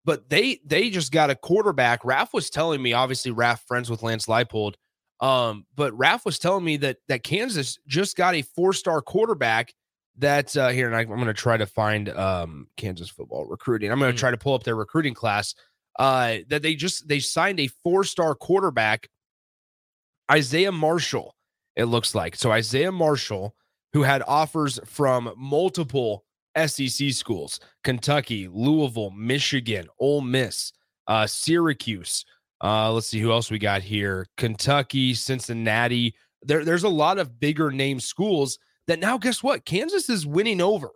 But 0.05 0.29
they 0.29 0.61
they 0.65 0.91
just 0.91 1.13
got 1.13 1.31
a 1.31 1.37
quarterback. 1.37 2.05
Raf 2.05 2.35
was 2.35 2.51
telling 2.51 2.83
me 2.83 2.93
obviously 2.93 3.31
Raf 3.31 3.65
friends 3.67 3.91
with 3.91 4.03
Lance 4.03 4.27
Leipold. 4.27 4.75
Um, 5.21 5.65
but 5.75 5.97
Raf 5.97 6.25
was 6.25 6.39
telling 6.39 6.65
me 6.65 6.77
that 6.79 6.99
that 7.09 7.25
Kansas 7.25 7.79
just 7.87 8.17
got 8.17 8.35
a 8.35 8.43
four-star 8.43 9.01
quarterback 9.01 9.73
that 10.19 10.57
uh 10.57 10.69
here 10.69 10.87
and 10.87 10.95
I, 10.97 11.01
i'm 11.01 11.07
going 11.09 11.27
to 11.27 11.35
try 11.35 11.57
to 11.57 11.67
find 11.67 12.09
um 12.11 12.69
kansas 12.77 13.09
football 13.11 13.47
recruiting. 13.47 13.91
I'm 13.91 13.99
going 13.99 14.13
to 14.13 14.17
Mm. 14.17 14.21
try 14.21 14.31
to 14.31 14.37
pull 14.37 14.55
up 14.55 14.63
their 14.63 14.77
recruiting 14.77 15.15
class 15.15 15.55
uh 15.99 16.37
that 16.49 16.63
they 16.63 16.75
just 16.75 17.09
they 17.09 17.19
signed 17.21 17.59
a 17.61 17.69
four 17.83 18.05
star 18.05 18.35
quarterback 18.35 19.09
isaiah 20.31 20.73
marshall 20.73 21.35
it 21.77 21.87
looks 21.87 22.15
like. 22.15 22.37
So 22.37 22.53
isaiah 22.53 22.93
marshall 22.93 23.57
who 23.93 24.03
had 24.05 24.23
offers 24.29 24.79
from 24.85 25.33
multiple 25.37 26.25
sec 26.57 27.11
schools 27.13 27.59
kentucky 27.83 28.47
louisville 28.49 29.11
michigan 29.11 29.87
Ole 29.99 30.21
miss 30.21 30.73
uh 31.09 31.27
syracuse 31.27 32.25
uh 32.63 32.93
let's 32.93 33.09
see 33.09 33.19
who 33.19 33.33
else 33.33 33.51
we 33.51 33.59
got 33.59 33.83
here. 33.83 34.27
Kentucky 34.37 35.13
cincinnati. 35.15 36.15
There, 36.43 36.65
there's 36.65 36.85
a 36.85 36.89
lot 36.89 37.19
of 37.19 37.41
bigger 37.41 37.71
name 37.73 37.99
schools 37.99 38.59
that 38.87 39.01
now 39.01 39.19
guess 39.19 39.43
what? 39.43 39.65
Kansas 39.65 40.09
is 40.11 40.27
winning 40.27 40.61
over. 40.61 40.91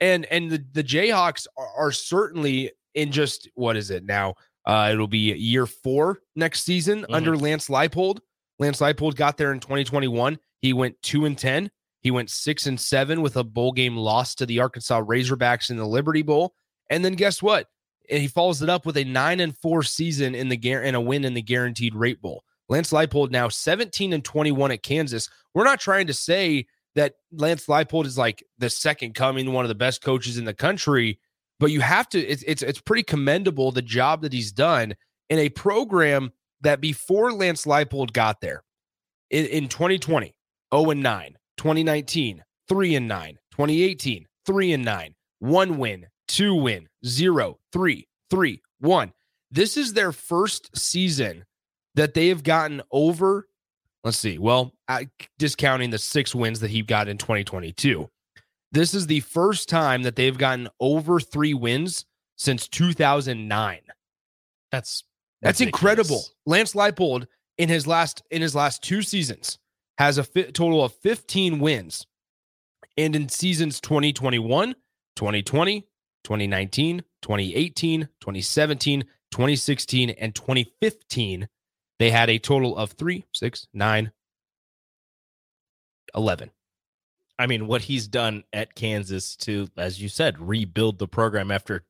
And 0.00 0.24
and 0.26 0.50
the, 0.50 0.64
the 0.72 0.84
jayhawks 0.84 1.46
are, 1.56 1.68
are 1.76 1.92
certainly 1.92 2.70
in 2.94 3.12
just 3.12 3.48
what 3.54 3.76
is 3.76 3.90
it 3.90 4.04
now? 4.04 4.34
Uh 4.66 4.90
it'll 4.92 5.06
be 5.08 5.32
year 5.34 5.66
four 5.66 6.20
next 6.36 6.64
season 6.64 7.02
Mhm. 7.02 7.14
under 7.14 7.36
lance 7.36 7.68
leipold. 7.68 8.20
Lance 8.58 8.80
leipold 8.80 9.14
got 9.16 9.36
there 9.36 9.52
in 9.52 9.60
2021 9.60 10.38
he 10.60 10.72
went 10.72 11.00
two 11.02 11.24
and 11.24 11.36
ten. 11.38 11.70
He 12.02 12.10
went 12.10 12.30
six 12.30 12.66
and 12.66 12.80
seven 12.80 13.20
with 13.22 13.36
a 13.36 13.44
bowl 13.44 13.72
game 13.72 13.96
loss 13.96 14.34
to 14.36 14.46
the 14.46 14.60
arkansas 14.60 15.02
razorbacks 15.02 15.70
in 15.70 15.76
the 15.76 15.86
liberty 15.86 16.22
bowl. 16.22 16.54
And 16.88 17.04
then 17.04 17.12
guess 17.14 17.42
what? 17.42 17.68
And 18.10 18.20
he 18.20 18.26
follows 18.28 18.60
it 18.62 18.68
up 18.70 18.84
with 18.86 18.96
a 18.96 19.04
nine 19.04 19.40
and 19.40 19.56
four 19.58 19.82
season 19.82 20.34
in 20.34 20.48
the 20.48 20.56
guar- 20.58 20.84
and 20.84 20.96
a 20.96 21.00
win 21.00 21.24
in 21.24 21.34
the 21.34 21.42
guaranteed 21.42 21.94
rate 21.94 22.20
bowl. 22.20 22.42
Lance 22.68 22.90
leipold 22.90 23.30
now 23.30 23.48
17 23.48 24.12
and 24.12 24.24
21 24.24 24.72
at 24.72 24.82
kansas. 24.82 25.28
We're 25.54 25.64
not 25.64 25.78
trying 25.80 26.06
to 26.08 26.14
say 26.14 26.66
that 26.94 27.14
Lance 27.32 27.66
Leipold 27.66 28.06
is 28.06 28.18
like 28.18 28.44
the 28.58 28.70
second 28.70 29.14
coming, 29.14 29.52
one 29.52 29.64
of 29.64 29.68
the 29.68 29.74
best 29.74 30.02
coaches 30.02 30.38
in 30.38 30.44
the 30.44 30.54
country. 30.54 31.20
But 31.58 31.70
you 31.70 31.80
have 31.80 32.08
to, 32.10 32.18
it's 32.18 32.42
it's 32.44 32.62
it's 32.62 32.80
pretty 32.80 33.02
commendable 33.02 33.70
the 33.70 33.82
job 33.82 34.22
that 34.22 34.32
he's 34.32 34.52
done 34.52 34.94
in 35.28 35.38
a 35.38 35.50
program 35.50 36.32
that 36.62 36.80
before 36.80 37.32
Lance 37.32 37.64
Leipold 37.64 38.12
got 38.12 38.40
there 38.40 38.62
in, 39.30 39.46
in 39.46 39.68
2020, 39.68 40.34
0 40.74 40.90
and 40.90 41.02
9, 41.02 41.36
2019, 41.56 42.44
3 42.68 42.94
and 42.94 43.08
9, 43.08 43.38
2018, 43.52 44.26
3 44.46 44.72
and 44.72 44.84
9, 44.84 45.14
one 45.40 45.78
win, 45.78 46.06
two 46.28 46.54
win, 46.54 46.88
zero, 47.04 47.58
three, 47.72 48.06
three, 48.30 48.62
one. 48.78 49.12
This 49.50 49.76
is 49.76 49.92
their 49.92 50.12
first 50.12 50.76
season 50.76 51.44
that 51.96 52.14
they 52.14 52.28
have 52.28 52.44
gotten 52.44 52.82
over 52.92 53.48
let's 54.04 54.18
see. 54.18 54.38
Well, 54.38 54.72
I, 54.88 55.08
discounting 55.38 55.90
the 55.90 55.98
six 55.98 56.34
wins 56.34 56.60
that 56.60 56.70
he 56.70 56.82
got 56.82 57.08
in 57.08 57.18
2022, 57.18 58.08
this 58.72 58.94
is 58.94 59.06
the 59.06 59.20
first 59.20 59.68
time 59.68 60.02
that 60.02 60.16
they've 60.16 60.36
gotten 60.38 60.68
over 60.78 61.20
three 61.20 61.54
wins 61.54 62.06
since 62.36 62.68
2009. 62.68 63.80
That's 64.70 65.04
That's 65.42 65.60
ridiculous. 65.60 65.80
incredible. 65.80 66.24
Lance 66.46 66.74
Leipold 66.74 67.26
in 67.58 67.68
his 67.68 67.86
last 67.86 68.22
in 68.30 68.40
his 68.42 68.54
last 68.54 68.82
two 68.82 69.02
seasons 69.02 69.58
has 69.98 70.16
a 70.18 70.24
fi- 70.24 70.50
total 70.50 70.84
of 70.84 70.94
15 70.94 71.58
wins. 71.58 72.06
And 72.96 73.14
in 73.14 73.28
seasons 73.28 73.80
2021, 73.80 74.74
2020, 75.16 75.80
2019, 76.24 77.02
2018, 77.22 78.00
2017, 78.20 79.02
2016, 79.30 80.10
and 80.10 80.34
2015, 80.34 81.48
they 82.00 82.10
had 82.10 82.28
a 82.30 82.38
total 82.40 82.76
of 82.76 82.92
three, 82.92 83.24
six, 83.32 83.68
nine, 83.72 84.10
11. 86.16 86.50
I 87.38 87.46
mean, 87.46 87.66
what 87.66 87.82
he's 87.82 88.08
done 88.08 88.44
at 88.52 88.74
Kansas 88.74 89.36
to, 89.36 89.68
as 89.76 90.02
you 90.02 90.08
said, 90.08 90.38
rebuild 90.40 90.98
the 90.98 91.06
program 91.06 91.50
after 91.50 91.84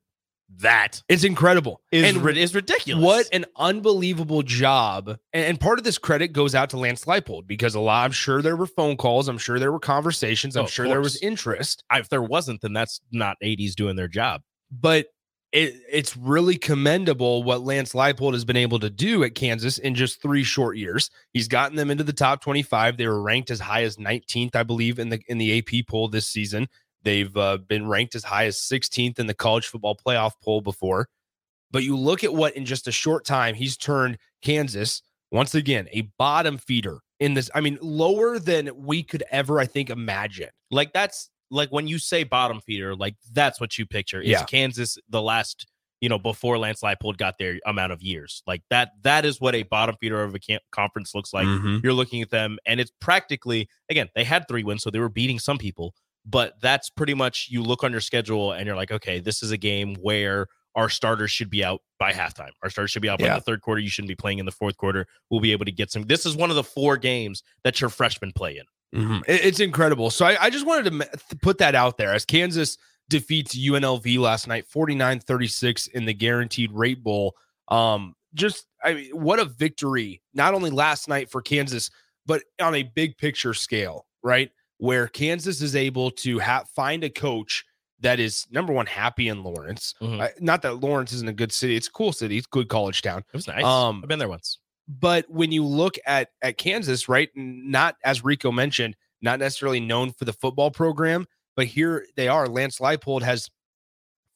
that 0.57 1.01
is 1.07 1.23
incredible. 1.23 1.81
is, 1.93 2.03
and 2.15 2.37
is 2.37 2.53
ridiculous. 2.53 3.03
What 3.03 3.29
an 3.31 3.45
unbelievable 3.55 4.43
job. 4.43 5.17
And, 5.31 5.57
part 5.59 5.77
of 5.79 5.85
this 5.85 5.97
credit 5.97 6.33
goes 6.33 6.53
out 6.55 6.69
to 6.71 6.77
Lance 6.77 7.05
Leipold 7.05 7.47
because 7.47 7.73
a 7.73 7.79
lot, 7.79 8.03
I'm 8.03 8.11
sure 8.11 8.41
there 8.41 8.57
were 8.57 8.67
phone 8.67 8.97
calls. 8.97 9.29
I'm 9.29 9.37
sure 9.37 9.59
there 9.59 9.71
were 9.71 9.79
conversations. 9.79 10.57
I'm 10.57 10.65
Oh, 10.65 10.67
sure 10.67 10.87
there 10.89 10.99
was 11.01 11.21
interest. 11.21 11.83
if 11.93 12.09
there 12.09 12.21
wasn't, 12.21 12.59
then 12.61 12.73
that's 12.73 12.99
not 13.13 13.37
ADs 13.41 13.75
doing 13.75 13.95
their 13.95 14.09
job. 14.09 14.41
But 14.69 15.07
it, 15.51 15.81
it's 15.91 16.15
really 16.15 16.57
commendable 16.57 17.43
what 17.43 17.61
Lance 17.61 17.93
Leipold 17.93 18.33
has 18.33 18.45
been 18.45 18.55
able 18.55 18.79
to 18.79 18.89
do 18.89 19.23
at 19.23 19.35
Kansas 19.35 19.77
in 19.79 19.95
just 19.95 20.21
three 20.21 20.43
short 20.43 20.77
years. 20.77 21.09
He's 21.33 21.49
gotten 21.49 21.75
them 21.75 21.91
into 21.91 22.05
the 22.05 22.13
top 22.13 22.41
25. 22.41 22.95
They 22.95 23.07
were 23.07 23.21
ranked 23.21 23.51
as 23.51 23.59
high 23.59 23.83
as 23.83 23.97
19th, 23.97 24.55
I 24.55 24.63
believe, 24.63 24.97
in 24.97 25.09
the 25.09 25.21
in 25.27 25.37
the 25.37 25.57
AP 25.57 25.87
poll 25.87 26.07
this 26.07 26.27
season. 26.27 26.67
They've 27.03 27.35
uh, 27.35 27.57
been 27.57 27.87
ranked 27.87 28.15
as 28.15 28.23
high 28.23 28.45
as 28.45 28.57
16th 28.57 29.19
in 29.19 29.27
the 29.27 29.33
college 29.33 29.67
football 29.67 29.97
playoff 29.97 30.33
poll 30.43 30.61
before. 30.61 31.09
But 31.71 31.83
you 31.83 31.97
look 31.97 32.23
at 32.23 32.33
what 32.33 32.55
in 32.55 32.65
just 32.65 32.87
a 32.87 32.91
short 32.91 33.25
time 33.25 33.55
he's 33.55 33.75
turned 33.75 34.17
Kansas 34.41 35.01
once 35.31 35.55
again 35.55 35.87
a 35.91 36.01
bottom 36.17 36.57
feeder 36.57 36.99
in 37.19 37.33
this. 37.33 37.49
I 37.53 37.61
mean, 37.61 37.77
lower 37.81 38.39
than 38.39 38.69
we 38.85 39.03
could 39.03 39.23
ever, 39.31 39.59
I 39.59 39.65
think, 39.65 39.89
imagine. 39.89 40.49
Like 40.69 40.93
that's 40.93 41.29
like 41.51 41.69
when 41.69 41.87
you 41.87 41.99
say 41.99 42.23
bottom 42.23 42.59
feeder, 42.61 42.95
like 42.95 43.15
that's 43.33 43.59
what 43.61 43.77
you 43.77 43.85
picture. 43.85 44.21
Is 44.21 44.29
Yeah. 44.29 44.43
Kansas 44.45 44.97
the 45.09 45.21
last, 45.21 45.67
you 45.99 46.09
know, 46.09 46.17
before 46.17 46.57
Lance 46.57 46.81
Leipold 46.81 47.17
got 47.17 47.37
their 47.37 47.59
amount 47.65 47.91
of 47.91 48.01
years. 48.01 48.41
Like 48.47 48.63
that 48.71 48.91
that 49.03 49.25
is 49.25 49.39
what 49.39 49.53
a 49.53 49.63
bottom 49.63 49.95
feeder 49.99 50.23
of 50.23 50.33
a 50.33 50.39
camp 50.39 50.63
conference 50.71 51.13
looks 51.13 51.33
like. 51.33 51.45
Mhm. 51.45 51.83
You're 51.83 51.93
looking 51.93 52.21
at 52.21 52.29
them 52.31 52.57
and 52.65 52.79
it's 52.79 52.91
practically 53.01 53.67
again, 53.89 54.07
they 54.15 54.23
had 54.23 54.47
three 54.47 54.63
wins, 54.63 54.81
so 54.81 54.89
they 54.89 54.99
were 54.99 55.09
beating 55.09 55.37
some 55.39 55.57
people, 55.57 55.93
but 56.25 56.53
that's 56.61 56.89
pretty 56.89 57.13
much 57.13 57.47
you 57.51 57.61
look 57.61 57.83
on 57.83 57.91
your 57.91 58.01
schedule 58.01 58.51
and 58.53 58.65
you're 58.65 58.75
like, 58.75 58.91
okay, 58.91 59.19
this 59.19 59.43
is 59.43 59.51
a 59.51 59.57
game 59.57 59.95
where 60.01 60.47
our 60.73 60.87
starters 60.87 61.29
should 61.29 61.49
be 61.49 61.65
out 61.65 61.81
by 61.99 62.13
halftime. 62.13 62.51
Our 62.63 62.69
starters 62.69 62.91
should 62.91 63.01
be 63.01 63.09
out 63.09 63.19
by 63.19 63.25
Yeah. 63.25 63.35
the 63.35 63.41
third 63.41 63.61
quarter. 63.61 63.81
You 63.81 63.89
shouldn't 63.89 64.07
be 64.07 64.15
playing 64.15 64.39
in 64.39 64.45
the 64.45 64.53
fourth 64.53 64.77
quarter. 64.77 65.05
We'll 65.29 65.41
be 65.41 65.51
able 65.51 65.65
to 65.65 65.71
get 65.71 65.91
some. 65.91 66.03
This 66.03 66.25
is 66.25 66.33
one 66.37 66.49
of 66.49 66.55
the 66.55 66.63
four 66.63 66.95
games 66.95 67.43
that 67.65 67.81
your 67.81 67.89
freshmen 67.89 68.31
play 68.31 68.55
in. 68.57 68.63
Mhm. 68.93 69.23
It's 69.27 69.59
incredible. 69.59 70.09
So 70.09 70.25
I, 70.25 70.37
I 70.45 70.49
just 70.49 70.65
wanted 70.65 70.91
to 70.91 71.37
put 71.41 71.57
that 71.59 71.75
out 71.75 71.97
there 71.97 72.13
as 72.13 72.25
Kansas 72.25 72.77
defeats 73.09 73.55
UNLV 73.57 74.17
last 74.19 74.47
night 74.47 74.65
49 74.67 75.19
36 75.19 75.87
in 75.87 76.05
the 76.05 76.13
guaranteed 76.13 76.71
rate 76.71 77.03
bowl. 77.03 77.35
Um, 77.69 78.15
just, 78.33 78.65
I 78.83 78.93
mean, 78.93 79.09
what 79.11 79.39
a 79.39 79.45
victory, 79.45 80.21
not 80.33 80.53
only 80.53 80.69
last 80.69 81.07
night 81.09 81.29
for 81.29 81.41
Kansas, 81.41 81.89
but 82.25 82.43
on 82.61 82.75
a 82.75 82.83
big 82.83 83.17
picture 83.17 83.53
scale, 83.53 84.05
right? 84.23 84.51
Where 84.77 85.07
Kansas 85.07 85.61
is 85.61 85.75
able 85.75 86.11
to 86.11 86.39
ha- 86.39 86.63
find 86.75 87.03
a 87.03 87.09
coach 87.09 87.65
that 87.99 88.19
is 88.19 88.47
number 88.49 88.73
one, 88.73 88.87
happy 88.87 89.27
in 89.27 89.43
Lawrence. 89.43 89.93
Mhm. 90.01 90.19
Uh, 90.21 90.29
not 90.39 90.61
that 90.63 90.75
Lawrence 90.81 91.13
isn't 91.13 91.27
a 91.29 91.33
good 91.33 91.51
city, 91.51 91.75
it's 91.75 91.87
a 91.87 91.91
cool 91.91 92.11
city, 92.11 92.37
it's 92.37 92.47
a 92.47 92.49
good 92.49 92.67
college 92.67 93.01
town 93.03 93.19
It 93.19 93.35
was 93.37 93.47
nice. 93.47 93.63
Um, 93.63 93.99
I've 94.03 94.09
been 94.09 94.17
there 94.19 94.27
once. 94.27 94.57
But 94.99 95.29
when 95.29 95.51
you 95.51 95.63
look 95.63 95.95
at 96.05 96.29
at 96.41 96.57
Kansas, 96.57 97.07
right, 97.07 97.29
not 97.35 97.95
as 98.03 98.23
Rico 98.23 98.51
mentioned, 98.51 98.95
not 99.21 99.39
necessarily 99.39 99.79
known 99.79 100.11
for 100.11 100.25
the 100.25 100.33
football 100.33 100.71
program, 100.71 101.25
but 101.55 101.67
here 101.67 102.05
they 102.15 102.27
are. 102.27 102.47
Lance 102.47 102.79
Leipold 102.79 103.21
has 103.21 103.49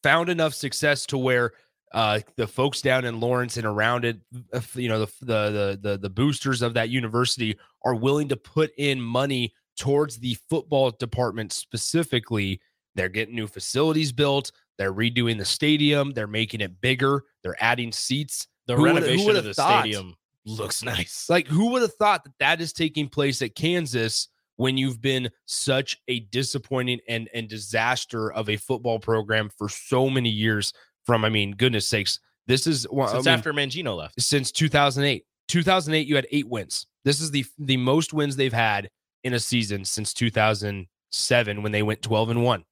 found 0.04 0.30
enough 0.30 0.54
success 0.54 1.06
to 1.08 1.18
where 1.18 1.52
uh, 1.92 2.20
the 2.38 2.48
folks 2.48 2.82
down 2.82 3.06
in 3.06 3.20
Lawrence 3.20 3.58
and 3.58 3.66
around 3.66 4.06
it, 4.06 4.18
uh, 4.54 4.62
you 4.76 4.88
know, 4.88 5.00
the, 5.00 5.12
the 5.22 5.50
the 5.52 5.80
the 5.82 5.98
the 5.98 6.10
boosters 6.10 6.62
of 6.62 6.74
that 6.76 6.90
university 6.90 7.58
are 7.84 7.96
willing 7.96 8.30
to 8.30 8.38
put 8.38 8.72
in 8.78 9.02
money 9.02 9.54
towards 9.78 10.18
the 10.18 10.38
football 10.50 10.92
department 10.92 11.52
specifically. 11.52 12.62
They're 12.96 13.10
getting 13.10 13.36
new 13.36 13.48
facilities 13.48 14.14
built. 14.14 14.52
They're 14.78 14.94
redoing 14.94 15.38
the 15.38 15.46
stadium. 15.46 16.12
They're 16.12 16.28
making 16.28 16.62
it 16.62 16.80
bigger. 16.80 17.24
They're 17.44 17.62
adding 17.62 17.92
seats. 17.92 18.48
The 18.68 18.76
Who 18.76 18.86
renovation 18.86 19.36
of 19.36 19.44
the 19.44 19.54
thought? 19.54 19.82
stadium 19.82 20.16
looks 20.46 20.84
nice. 20.84 21.28
Like, 21.30 21.48
who 21.48 21.72
would 21.72 21.82
have 21.82 21.94
thought 21.96 22.24
that 22.24 22.34
that 22.40 22.62
is 22.62 22.74
taking 22.74 23.08
place 23.10 23.42
at 23.42 23.56
Kansas 23.56 24.28
when 24.58 24.78
you've 24.78 25.02
been 25.02 25.30
such 25.46 25.98
a 26.08 26.22
disappointing 26.22 27.00
and 27.10 27.30
and 27.34 27.48
disaster 27.50 28.32
of 28.32 28.50
a 28.50 28.58
football 28.58 29.00
program 29.00 29.50
for 29.58 29.70
so 29.70 30.10
many 30.10 30.30
years? 30.30 30.72
From, 31.06 31.24
I 31.24 31.30
mean, 31.30 31.52
goodness 31.52 31.88
sakes, 31.88 32.20
this 32.48 32.66
is 32.66 32.88
well, 32.92 33.08
Since 33.08 33.28
I 33.28 33.32
mean, 33.32 33.38
after 33.38 33.54
Mangino 33.54 33.96
left. 33.96 34.20
since 34.22 34.52
2008. 34.52 35.24
2008, 35.48 36.08
you 36.08 36.16
had 36.16 36.26
eight 36.32 36.48
wins. 36.50 36.88
This 37.04 37.22
is 37.22 37.30
the 37.30 37.46
the 37.60 37.78
most 37.78 38.12
wins 38.14 38.36
they've 38.36 38.52
had 38.52 38.90
in 39.24 39.34
a 39.36 39.40
season 39.40 39.86
since 39.86 40.14
2007 40.16 41.62
when 41.64 41.72
they 41.72 41.84
went 41.84 42.02
12 42.02 42.30
and 42.32 42.44
one. 42.44 42.64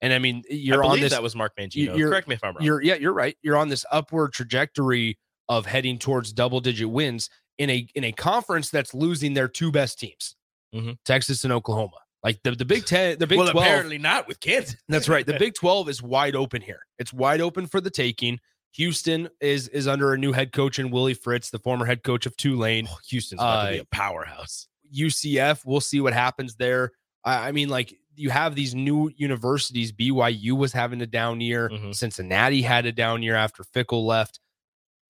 And 0.00 0.12
I 0.12 0.18
mean, 0.18 0.42
you're 0.48 0.84
I 0.84 0.88
on 0.88 1.00
this. 1.00 1.12
that 1.12 1.22
was 1.22 1.34
Mark 1.36 1.52
Mangino. 1.58 1.96
you're- 1.96 2.10
Correct 2.10 2.28
me 2.28 2.34
if 2.36 2.44
I'm 2.44 2.54
wrong. 2.54 2.64
You're 2.64 2.80
yeah, 2.82 2.94
you're 2.94 3.12
right. 3.12 3.36
You're 3.42 3.56
on 3.56 3.68
this 3.68 3.84
upward 3.90 4.32
trajectory 4.32 5.18
of 5.50 5.66
heading 5.66 5.98
towards 5.98 6.32
double 6.32 6.60
digit 6.60 6.88
wins 6.88 7.28
in 7.58 7.68
a 7.68 7.86
in 7.94 8.04
a 8.04 8.12
conference 8.12 8.70
that's 8.70 8.94
losing 8.94 9.34
their 9.34 9.48
two 9.48 9.70
best 9.70 9.98
teams, 9.98 10.34
Mhm. 10.74 10.96
Texas 11.04 11.44
and 11.44 11.52
Oklahoma. 11.52 11.98
Like 12.22 12.42
the, 12.42 12.52
the 12.52 12.64
Big 12.64 12.84
Ten, 12.86 13.18
the 13.18 13.26
Big 13.26 13.38
well, 13.38 13.50
12. 13.50 13.66
apparently 13.66 13.98
not 13.98 14.28
with 14.28 14.40
Kansas. 14.40 14.76
That's 14.88 15.08
right. 15.08 15.26
The 15.26 15.38
Big 15.38 15.54
12 15.54 15.88
is 15.88 16.02
wide 16.02 16.36
open 16.36 16.62
here. 16.62 16.80
It's 16.98 17.12
wide 17.12 17.40
open 17.42 17.66
for 17.66 17.80
the 17.80 17.90
taking. 17.90 18.38
Houston 18.74 19.28
is 19.40 19.68
is 19.68 19.88
under 19.88 20.12
a 20.14 20.18
new 20.18 20.32
head 20.32 20.52
coach 20.52 20.78
in 20.78 20.90
Willie 20.90 21.14
Fritz, 21.14 21.50
the 21.50 21.58
former 21.58 21.84
head 21.86 22.02
coach 22.04 22.24
of 22.26 22.36
Tulane. 22.36 22.86
Oh, 22.90 22.96
Houston's 23.08 23.40
about 23.40 23.66
to 23.66 23.72
be 23.72 23.78
Uh, 23.80 23.82
a 23.82 23.86
powerhouse. 23.86 24.68
UCF, 24.94 25.64
we'll 25.64 25.80
see 25.80 26.00
what 26.00 26.12
happens 26.12 26.54
there. 26.56 26.92
I, 27.24 27.48
I 27.48 27.52
mean, 27.52 27.68
like 27.68 27.94
you 28.14 28.30
have 28.30 28.54
these 28.54 28.74
new 28.74 29.10
universities. 29.16 29.90
BYU 29.92 30.52
was 30.56 30.72
having 30.72 31.00
a 31.00 31.06
down 31.06 31.40
year. 31.40 31.68
Mhm. 31.70 31.94
Cincinnati 31.94 32.62
had 32.62 32.84
a 32.86 32.92
down 32.92 33.22
year 33.22 33.34
after 33.34 33.64
Fickell 33.64 34.04
left. 34.04 34.40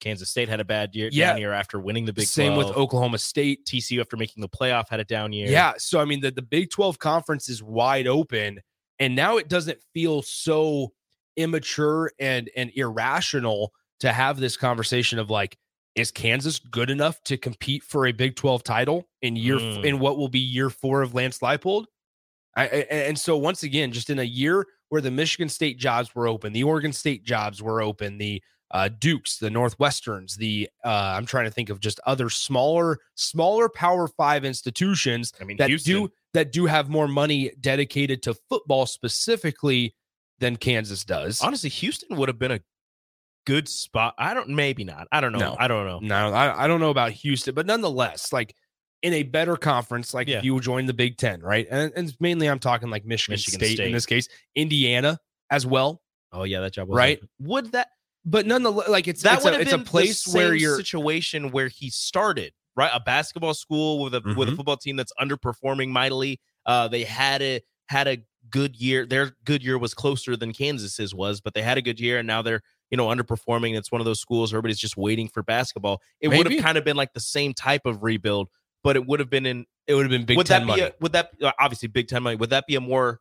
Kansas 0.01 0.31
State 0.31 0.49
had 0.49 0.61
a 0.61 0.65
bad 0.65 0.95
year, 0.95 1.09
Yeah. 1.13 1.33
down 1.33 1.39
year 1.41 1.53
after 1.53 1.79
winning 1.79 2.05
the 2.07 2.13
Big 2.13 2.27
Same 2.27 2.55
12. 2.55 2.69
with 2.69 2.77
Oklahoma 2.77 3.19
State. 3.19 3.65
TCU 3.67 4.01
after 4.01 4.17
making 4.17 4.41
the 4.41 4.49
playoff 4.49 4.89
had 4.89 5.01
a 5.01 5.05
down 5.05 5.33
year. 5.33 5.49
Yeah. 5.49 5.75
So 5.79 6.01
I 6.01 6.05
mean, 6.05 6.21
the, 6.21 6.31
the 6.31 6.43
Big 6.43 6.71
12 6.71 6.99
conference 6.99 7.49
is 7.49 7.63
wide 7.63 8.07
open, 8.07 8.61
and 8.99 9.15
now 9.15 9.37
it 9.37 9.49
doesn't 9.49 9.79
feel 9.95 10.23
so 10.23 10.93
immature 11.37 12.11
and 12.19 12.51
and 12.57 12.71
irrational 12.75 13.73
to 14.01 14.13
have 14.13 14.39
this 14.41 14.57
conversation 14.57 15.19
of 15.19 15.31
like, 15.31 15.57
is 15.95 16.11
Kansas 16.11 16.59
good 16.59 16.89
enough 16.91 17.23
to 17.25 17.37
compete 17.37 17.83
for 17.83 18.07
a 18.07 18.13
Big 18.13 18.37
12 18.37 18.63
title 18.65 19.09
in 19.23 19.37
year 19.37 19.57
Mm. 19.59 19.85
in 19.85 19.99
what 19.99 20.17
will 20.17 20.29
be 20.29 20.39
year 20.39 20.71
four 20.71 21.03
of 21.03 21.15
Lance 21.15 21.39
Leipold? 21.41 21.85
I, 22.57 22.65
I- 22.65 22.69
and 22.91 23.19
so 23.19 23.37
once 23.37 23.63
again, 23.63 23.93
just 23.93 24.09
in 24.11 24.19
a 24.19 24.25
year 24.25 24.67
where 24.89 25.01
the 25.01 25.11
Michigan 25.11 25.49
State 25.49 25.79
jobs 25.79 26.15
were 26.15 26.27
open, 26.27 26.53
the 26.53 26.65
Oregon 26.65 26.93
State 26.93 27.25
jobs 27.25 27.63
were 27.63 27.81
open, 27.83 28.19
the 28.19 28.43
uh, 28.73 28.89
Dukes, 28.99 29.39
the 29.39 29.49
Northwesterns, 29.49 30.37
the 30.37 30.69
uh, 30.85 31.15
I'm 31.17 31.27
trying 31.27 31.47
to 31.47 31.51
think 31.51 31.71
of 31.71 31.81
just 31.81 31.99
other 32.07 32.31
smaller, 32.31 32.99
smaller 33.17 33.69
Power 33.69 34.07
Five 34.09 34.45
institutions 34.45 35.33
I 35.41 35.45
mean, 35.45 35.57
that 35.57 35.69
Houston, 35.69 35.93
do 35.93 36.13
that 36.35 36.53
do 36.53 36.67
have 36.67 36.89
more 36.89 37.09
money 37.09 37.51
dedicated 37.61 38.23
to 38.23 38.35
football 38.49 38.87
specifically 38.87 39.95
than 40.39 40.57
Kansas 40.57 41.05
does. 41.05 41.41
honestly, 41.43 41.69
Houston 41.71 42.17
would 42.17 42.29
have 42.29 42.39
been 42.39 42.53
a 42.53 42.61
good 43.47 43.69
spot. 43.69 44.15
I 44.19 44.33
don't, 44.35 44.49
maybe 44.51 44.85
not. 44.85 45.09
I 45.13 45.21
don't 45.21 45.33
know. 45.33 45.39
No. 45.39 45.57
I 45.59 45.69
don't 45.69 45.87
know. 45.87 45.99
No, 46.01 46.33
I, 46.33 46.65
I 46.65 46.67
don't 46.67 46.81
know 46.81 46.91
about 46.91 47.11
Houston, 47.13 47.55
but 47.55 47.67
nonetheless, 47.67 48.33
like 48.33 48.55
in 49.03 49.13
a 49.15 49.23
better 49.23 49.57
conference, 49.57 50.15
like 50.15 50.29
Yeah. 50.29 50.39
if 50.39 50.45
you 50.45 50.61
join 50.61 50.87
the 50.87 50.95
Big 50.95 51.17
Ten, 51.17 51.41
right? 51.41 51.67
And, 51.71 51.93
and 51.97 52.15
mainly 52.21 52.49
I'm 52.49 52.59
talking 52.59 52.91
like 52.91 53.05
Michigan, 53.05 53.33
Michigan 53.35 53.61
State, 53.61 53.81
in 53.81 53.93
this 53.93 54.07
case, 54.07 54.29
Indiana 54.55 55.19
as 55.51 55.67
well. 55.67 56.01
Oh 56.33 56.45
yeah, 56.45 56.61
that 56.61 56.73
job 56.73 56.89
was 56.89 56.97
Right. 56.97 57.21
Would 57.41 57.73
that 57.73 57.89
But 58.25 58.47
nonetheless, 58.47 58.89
like 58.89 59.09
it's 59.09 59.23
that 59.23 59.37
it's 59.37 59.45
would 59.45 59.55
a, 59.55 59.59
have 59.59 59.63
it's 59.67 59.73
a 59.73 59.79
place 59.79 60.25
the 60.25 60.37
where 60.37 60.55
you're 60.55 60.77
situation 60.77 61.51
where 61.53 61.69
he 61.69 61.89
started, 61.91 62.53
right? 62.77 62.91
A 62.93 63.01
basketball 63.01 63.55
school 63.55 64.03
with 64.03 64.15
a 64.15 64.21
with 64.37 64.49
a 64.49 64.53
Mhm. 64.53 64.57
football 64.57 64.77
team 64.77 64.97
that's 64.97 65.13
underperforming 65.21 65.89
mightily. 65.89 66.41
Uh, 66.67 66.87
they 66.89 67.05
had 67.05 67.41
a 67.41 67.61
had 67.89 68.07
a 68.09 68.19
good 68.51 68.77
year. 68.77 69.07
Their 69.07 69.33
good 69.45 69.63
year 69.65 69.79
was 69.79 69.95
closer 69.95 70.37
than 70.37 70.53
Kansas's 70.53 71.15
was, 71.15 71.41
but 71.41 71.55
they 71.55 71.63
had 71.63 71.79
a 71.79 71.83
good 71.83 71.99
year, 71.99 72.19
and 72.19 72.27
now 72.27 72.43
they're 72.43 72.61
you 72.91 72.97
know 72.99 73.07
underperforming. 73.07 73.77
It's 73.77 73.91
one 73.91 74.01
of 74.03 74.05
those 74.05 74.21
schools 74.21 74.53
where 74.53 74.59
everybody's 74.59 74.79
just 74.79 74.97
waiting 74.99 75.29
for 75.29 75.43
basketball. 75.43 76.03
It 76.21 76.29
would 76.29 76.51
have 76.51 76.63
kind 76.63 76.77
of 76.77 76.85
been 76.85 76.97
like 76.97 77.15
the 77.15 77.21
same 77.21 77.55
type 77.55 77.87
of 77.87 78.03
rebuild, 78.03 78.49
but 78.85 78.97
it 78.97 79.07
would 79.07 79.21
have 79.21 79.31
been 79.31 79.47
in. 79.47 79.65
it 79.87 79.95
would 79.95 80.03
have 80.03 80.11
been 80.11 80.25
Big 80.27 80.37
would 80.37 80.47
Ten 80.47 80.63
that 80.63 80.67
money. 80.67 80.83
be 80.83 80.87
a, 80.89 80.93
would 81.01 81.13
that 81.13 81.31
uh, 81.43 81.53
obviously 81.59 81.89
Big 81.89 82.07
Ten 82.09 82.23
money? 82.23 82.37
Would 82.37 82.51
that 82.51 82.67
be 82.67 82.75
a 82.77 82.81
more 82.83 83.21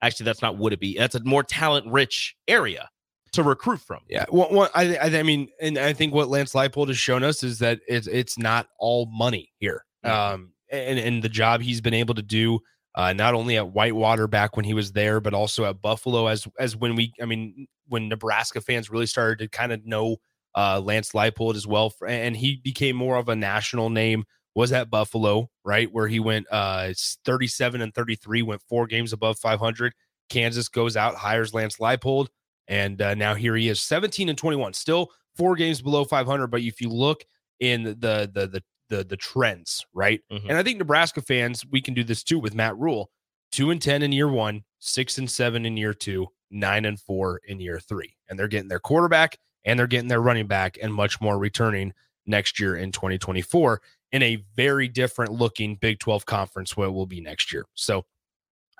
actually 0.00 0.24
that's 0.24 0.40
not 0.40 0.56
would 0.56 0.72
it 0.72 0.80
be? 0.80 0.96
That's 0.96 1.14
a 1.14 1.22
more 1.22 1.42
talent 1.44 1.86
rich 1.92 2.34
area 2.48 2.88
to 3.32 3.42
recruit 3.42 3.80
from. 3.80 4.00
Yeah, 4.08 4.24
well, 4.30 4.48
well, 4.50 4.70
I, 4.74 4.96
I, 4.96 5.18
I 5.18 5.22
mean, 5.22 5.48
and 5.60 5.78
I 5.78 5.92
think 5.92 6.14
what 6.14 6.28
Lance 6.28 6.52
Leipold 6.52 6.88
has 6.88 6.98
shown 6.98 7.22
us 7.24 7.42
is 7.42 7.58
that 7.60 7.80
it's 7.88 8.06
it's 8.06 8.38
not 8.38 8.68
all 8.78 9.06
money 9.06 9.52
here. 9.58 9.84
Um, 10.04 10.52
and 10.70 10.98
and 10.98 11.22
the 11.22 11.28
job 11.28 11.60
he's 11.60 11.80
been 11.80 11.94
able 11.94 12.14
to 12.14 12.22
do, 12.22 12.60
uh, 12.94 13.12
not 13.12 13.34
only 13.34 13.56
at 13.56 13.72
Whitewater 13.72 14.26
back 14.26 14.56
when 14.56 14.64
he 14.64 14.74
was 14.74 14.92
there, 14.92 15.20
but 15.20 15.34
also 15.34 15.64
at 15.64 15.80
Buffalo 15.80 16.26
as 16.26 16.46
as 16.58 16.76
when 16.76 16.94
we, 16.94 17.12
I 17.20 17.24
mean, 17.24 17.66
when 17.86 18.08
Nebraska 18.08 18.60
fans 18.60 18.90
really 18.90 19.06
started 19.06 19.38
to 19.38 19.48
kind 19.48 19.72
of 19.72 19.84
know 19.84 20.16
uh, 20.54 20.80
Lance 20.80 21.12
Leipold 21.12 21.56
as 21.56 21.66
well, 21.66 21.92
and 22.06 22.36
he 22.36 22.56
became 22.56 22.96
more 22.96 23.16
of 23.16 23.28
a 23.28 23.36
national 23.36 23.90
name. 23.90 24.24
Was 24.54 24.72
at 24.72 24.90
Buffalo, 24.90 25.50
right, 25.64 25.92
where 25.92 26.08
he 26.08 26.18
went 26.18 26.46
uh, 26.50 26.92
37 27.24 27.80
and 27.80 27.94
33, 27.94 28.42
went 28.42 28.60
four 28.68 28.88
games 28.88 29.12
above 29.12 29.38
500. 29.38 29.92
Kansas 30.28 30.68
goes 30.68 30.96
out, 30.96 31.14
hires 31.14 31.54
Lance 31.54 31.76
Leipold. 31.76 32.26
And 32.68 33.00
uh, 33.00 33.14
now 33.14 33.34
here 33.34 33.56
he 33.56 33.68
is, 33.68 33.80
17 33.82 34.28
and 34.28 34.38
21, 34.38 34.74
still 34.74 35.10
four 35.36 35.56
games 35.56 35.80
below 35.80 36.04
500. 36.04 36.48
But 36.48 36.60
if 36.60 36.80
you 36.80 36.90
look 36.90 37.24
in 37.60 37.82
the 37.82 38.30
the 38.32 38.46
the 38.46 38.62
the, 38.88 39.04
the 39.04 39.16
trends, 39.16 39.84
right? 39.92 40.20
Mhm. 40.32 40.48
And 40.48 40.56
I 40.56 40.62
think 40.62 40.78
Nebraska 40.78 41.20
fans, 41.20 41.64
we 41.70 41.80
can 41.80 41.94
do 41.94 42.04
this 42.04 42.22
too 42.22 42.38
with 42.38 42.54
Matt 42.54 42.76
Rhule. 42.78 43.10
Two 43.50 43.70
and 43.70 43.80
ten 43.80 44.02
in 44.02 44.12
year 44.12 44.28
one, 44.28 44.64
six 44.78 45.18
and 45.18 45.30
seven 45.30 45.64
in 45.66 45.76
year 45.76 45.94
two, 45.94 46.28
nine 46.50 46.84
and 46.84 47.00
four 47.00 47.40
in 47.46 47.60
year 47.60 47.80
three. 47.80 48.14
And 48.28 48.38
they're 48.38 48.48
getting 48.48 48.68
their 48.68 48.78
quarterback 48.78 49.38
and 49.64 49.78
they're 49.78 49.86
getting 49.86 50.08
their 50.08 50.20
running 50.20 50.46
back 50.46 50.78
and 50.80 50.92
much 50.92 51.20
more 51.20 51.38
returning 51.38 51.92
next 52.26 52.60
year 52.60 52.76
in 52.76 52.92
2024 52.92 53.80
in 54.12 54.22
a 54.22 54.44
very 54.54 54.88
different 54.88 55.32
looking 55.32 55.76
Big 55.76 55.98
12 55.98 56.26
conference 56.26 56.76
what 56.76 56.88
it 56.88 56.92
will 56.92 57.06
be 57.06 57.20
next 57.20 57.52
year. 57.52 57.64
So 57.74 58.04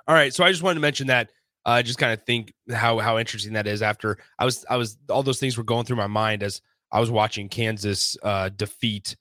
all 0.07 0.15
right, 0.15 0.33
so 0.33 0.43
I 0.43 0.51
just 0.51 0.63
wanted 0.63 0.75
to 0.75 0.81
mention 0.81 1.07
that 1.07 1.31
I 1.65 1.79
uh, 1.79 1.83
just 1.83 1.99
kind 1.99 2.13
of 2.13 2.23
think 2.25 2.53
how 2.71 2.99
how 2.99 3.17
interesting 3.17 3.53
that 3.53 3.67
is. 3.67 3.81
After 3.81 4.17
I 4.37 4.45
was 4.45 4.65
I 4.69 4.77
was 4.77 4.97
all 5.09 5.23
those 5.23 5.39
things 5.39 5.57
were 5.57 5.63
going 5.63 5.85
through 5.85 5.97
my 5.97 6.07
mind 6.07 6.41
as 6.43 6.61
I 6.91 6.99
was 6.99 7.11
watching 7.11 7.49
Kansas 7.49 8.17
uh, 8.23 8.49
defeat 8.49 9.15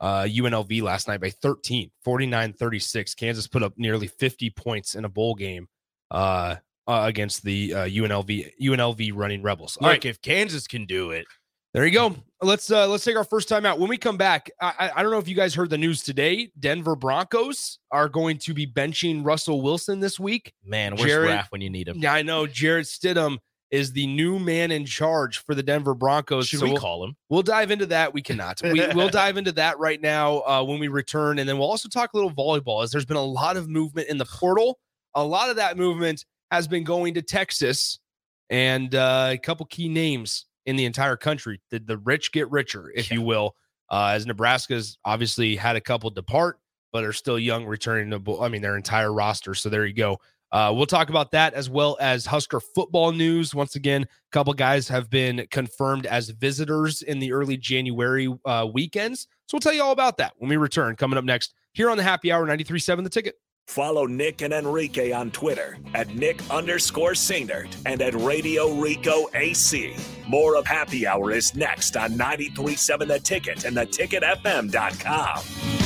uh, 0.00 0.24
UNLV 0.24 0.82
last 0.82 1.08
night 1.08 1.20
by 1.20 1.30
13, 1.30 1.90
49 2.04 2.52
36. 2.52 3.14
Kansas 3.14 3.46
put 3.46 3.62
up 3.62 3.74
nearly 3.76 4.06
50 4.06 4.50
points 4.50 4.94
in 4.94 5.04
a 5.04 5.08
bowl 5.08 5.34
game 5.34 5.68
uh, 6.10 6.56
uh, 6.86 7.04
against 7.06 7.42
the 7.44 7.74
uh, 7.74 7.84
UNLV 7.86 8.50
UNLV 8.60 9.12
running 9.14 9.42
Rebels. 9.42 9.78
Look, 9.80 9.90
right. 9.90 10.04
if 10.04 10.20
Kansas 10.20 10.66
can 10.66 10.84
do 10.86 11.10
it, 11.10 11.24
there 11.76 11.84
you 11.84 11.92
go. 11.92 12.16
Let's 12.40 12.70
uh 12.70 12.88
let's 12.88 13.04
take 13.04 13.16
our 13.16 13.24
first 13.24 13.50
time 13.50 13.66
out. 13.66 13.78
When 13.78 13.90
we 13.90 13.98
come 13.98 14.16
back, 14.16 14.50
I, 14.62 14.90
I 14.96 15.02
don't 15.02 15.12
know 15.12 15.18
if 15.18 15.28
you 15.28 15.34
guys 15.34 15.54
heard 15.54 15.68
the 15.68 15.76
news 15.76 16.02
today. 16.02 16.50
Denver 16.58 16.96
Broncos 16.96 17.80
are 17.92 18.08
going 18.08 18.38
to 18.38 18.54
be 18.54 18.66
benching 18.66 19.22
Russell 19.22 19.60
Wilson 19.60 20.00
this 20.00 20.18
week. 20.18 20.54
Man, 20.64 20.96
where's 20.96 21.28
Raph 21.28 21.48
when 21.50 21.60
you 21.60 21.68
need 21.68 21.86
him? 21.86 21.98
Yeah, 21.98 22.14
I 22.14 22.22
know. 22.22 22.46
Jarrett 22.46 22.86
Stidham 22.86 23.36
is 23.70 23.92
the 23.92 24.06
new 24.06 24.38
man 24.38 24.70
in 24.70 24.86
charge 24.86 25.44
for 25.44 25.54
the 25.54 25.62
Denver 25.62 25.92
Broncos. 25.92 26.48
Should 26.48 26.60
so 26.60 26.64
we 26.64 26.72
we'll, 26.72 26.80
call 26.80 27.04
him? 27.04 27.14
We'll 27.28 27.42
dive 27.42 27.70
into 27.70 27.84
that. 27.86 28.14
We 28.14 28.22
cannot. 28.22 28.62
We, 28.62 28.86
will 28.94 29.08
dive 29.10 29.36
into 29.36 29.52
that 29.52 29.78
right 29.78 30.00
now 30.00 30.38
uh, 30.46 30.64
when 30.64 30.78
we 30.78 30.88
return, 30.88 31.38
and 31.38 31.46
then 31.46 31.58
we'll 31.58 31.68
also 31.68 31.90
talk 31.90 32.14
a 32.14 32.16
little 32.16 32.32
volleyball. 32.32 32.82
As 32.84 32.90
there's 32.90 33.04
been 33.04 33.18
a 33.18 33.22
lot 33.22 33.58
of 33.58 33.68
movement 33.68 34.08
in 34.08 34.16
the 34.16 34.24
portal. 34.24 34.78
A 35.14 35.22
lot 35.22 35.50
of 35.50 35.56
that 35.56 35.76
movement 35.76 36.24
has 36.50 36.66
been 36.66 36.84
going 36.84 37.12
to 37.14 37.22
Texas, 37.22 37.98
and 38.48 38.94
uh, 38.94 39.28
a 39.32 39.36
couple 39.36 39.66
key 39.66 39.90
names 39.90 40.46
in 40.66 40.76
the 40.76 40.84
entire 40.84 41.16
country. 41.16 41.60
Did 41.70 41.86
the 41.86 41.98
rich 41.98 42.32
get 42.32 42.50
richer, 42.50 42.92
if 42.94 43.10
yeah. 43.10 43.14
you 43.14 43.22
will? 43.22 43.56
Uh, 43.88 44.10
as 44.14 44.26
Nebraska's 44.26 44.98
obviously 45.04 45.56
had 45.56 45.76
a 45.76 45.80
couple 45.80 46.10
depart, 46.10 46.58
but 46.92 47.04
are 47.04 47.12
still 47.12 47.38
young, 47.38 47.64
returning 47.64 48.10
to, 48.10 48.40
I 48.40 48.48
mean, 48.48 48.62
their 48.62 48.76
entire 48.76 49.12
roster. 49.12 49.54
So 49.54 49.68
there 49.68 49.86
you 49.86 49.94
go. 49.94 50.18
Uh, 50.52 50.72
we'll 50.74 50.86
talk 50.86 51.08
about 51.08 51.32
that 51.32 51.54
as 51.54 51.68
well 51.68 51.96
as 52.00 52.24
Husker 52.24 52.60
football 52.60 53.12
news. 53.12 53.54
Once 53.54 53.76
again, 53.76 54.02
a 54.02 54.06
couple 54.32 54.52
guys 54.54 54.88
have 54.88 55.10
been 55.10 55.46
confirmed 55.50 56.06
as 56.06 56.30
visitors 56.30 57.02
in 57.02 57.18
the 57.18 57.32
early 57.32 57.56
January 57.56 58.32
uh, 58.44 58.66
weekends. 58.72 59.26
So 59.46 59.54
we'll 59.54 59.60
tell 59.60 59.72
you 59.72 59.82
all 59.82 59.92
about 59.92 60.16
that 60.18 60.34
when 60.36 60.48
we 60.48 60.56
return. 60.56 60.96
Coming 60.96 61.18
up 61.18 61.24
next 61.24 61.54
here 61.72 61.90
on 61.90 61.96
the 61.96 62.02
Happy 62.02 62.30
Hour 62.30 62.46
93.7 62.46 63.02
The 63.02 63.10
Ticket. 63.10 63.34
Follow 63.66 64.06
Nick 64.06 64.42
and 64.42 64.54
Enrique 64.54 65.12
on 65.12 65.30
Twitter 65.32 65.76
at 65.92 66.14
Nick 66.14 66.40
underscore 66.50 67.12
Sainert 67.12 67.74
and 67.84 68.00
at 68.00 68.14
Radio 68.14 68.72
Rico 68.72 69.26
AC. 69.34 69.94
More 70.28 70.56
of 70.56 70.66
Happy 70.66 71.06
Hour 71.06 71.32
is 71.32 71.54
next 71.54 71.96
on 71.96 72.12
93.7 72.12 73.08
The 73.08 73.18
Ticket 73.18 73.64
and 73.64 73.76
theticketfm.com. 73.76 75.85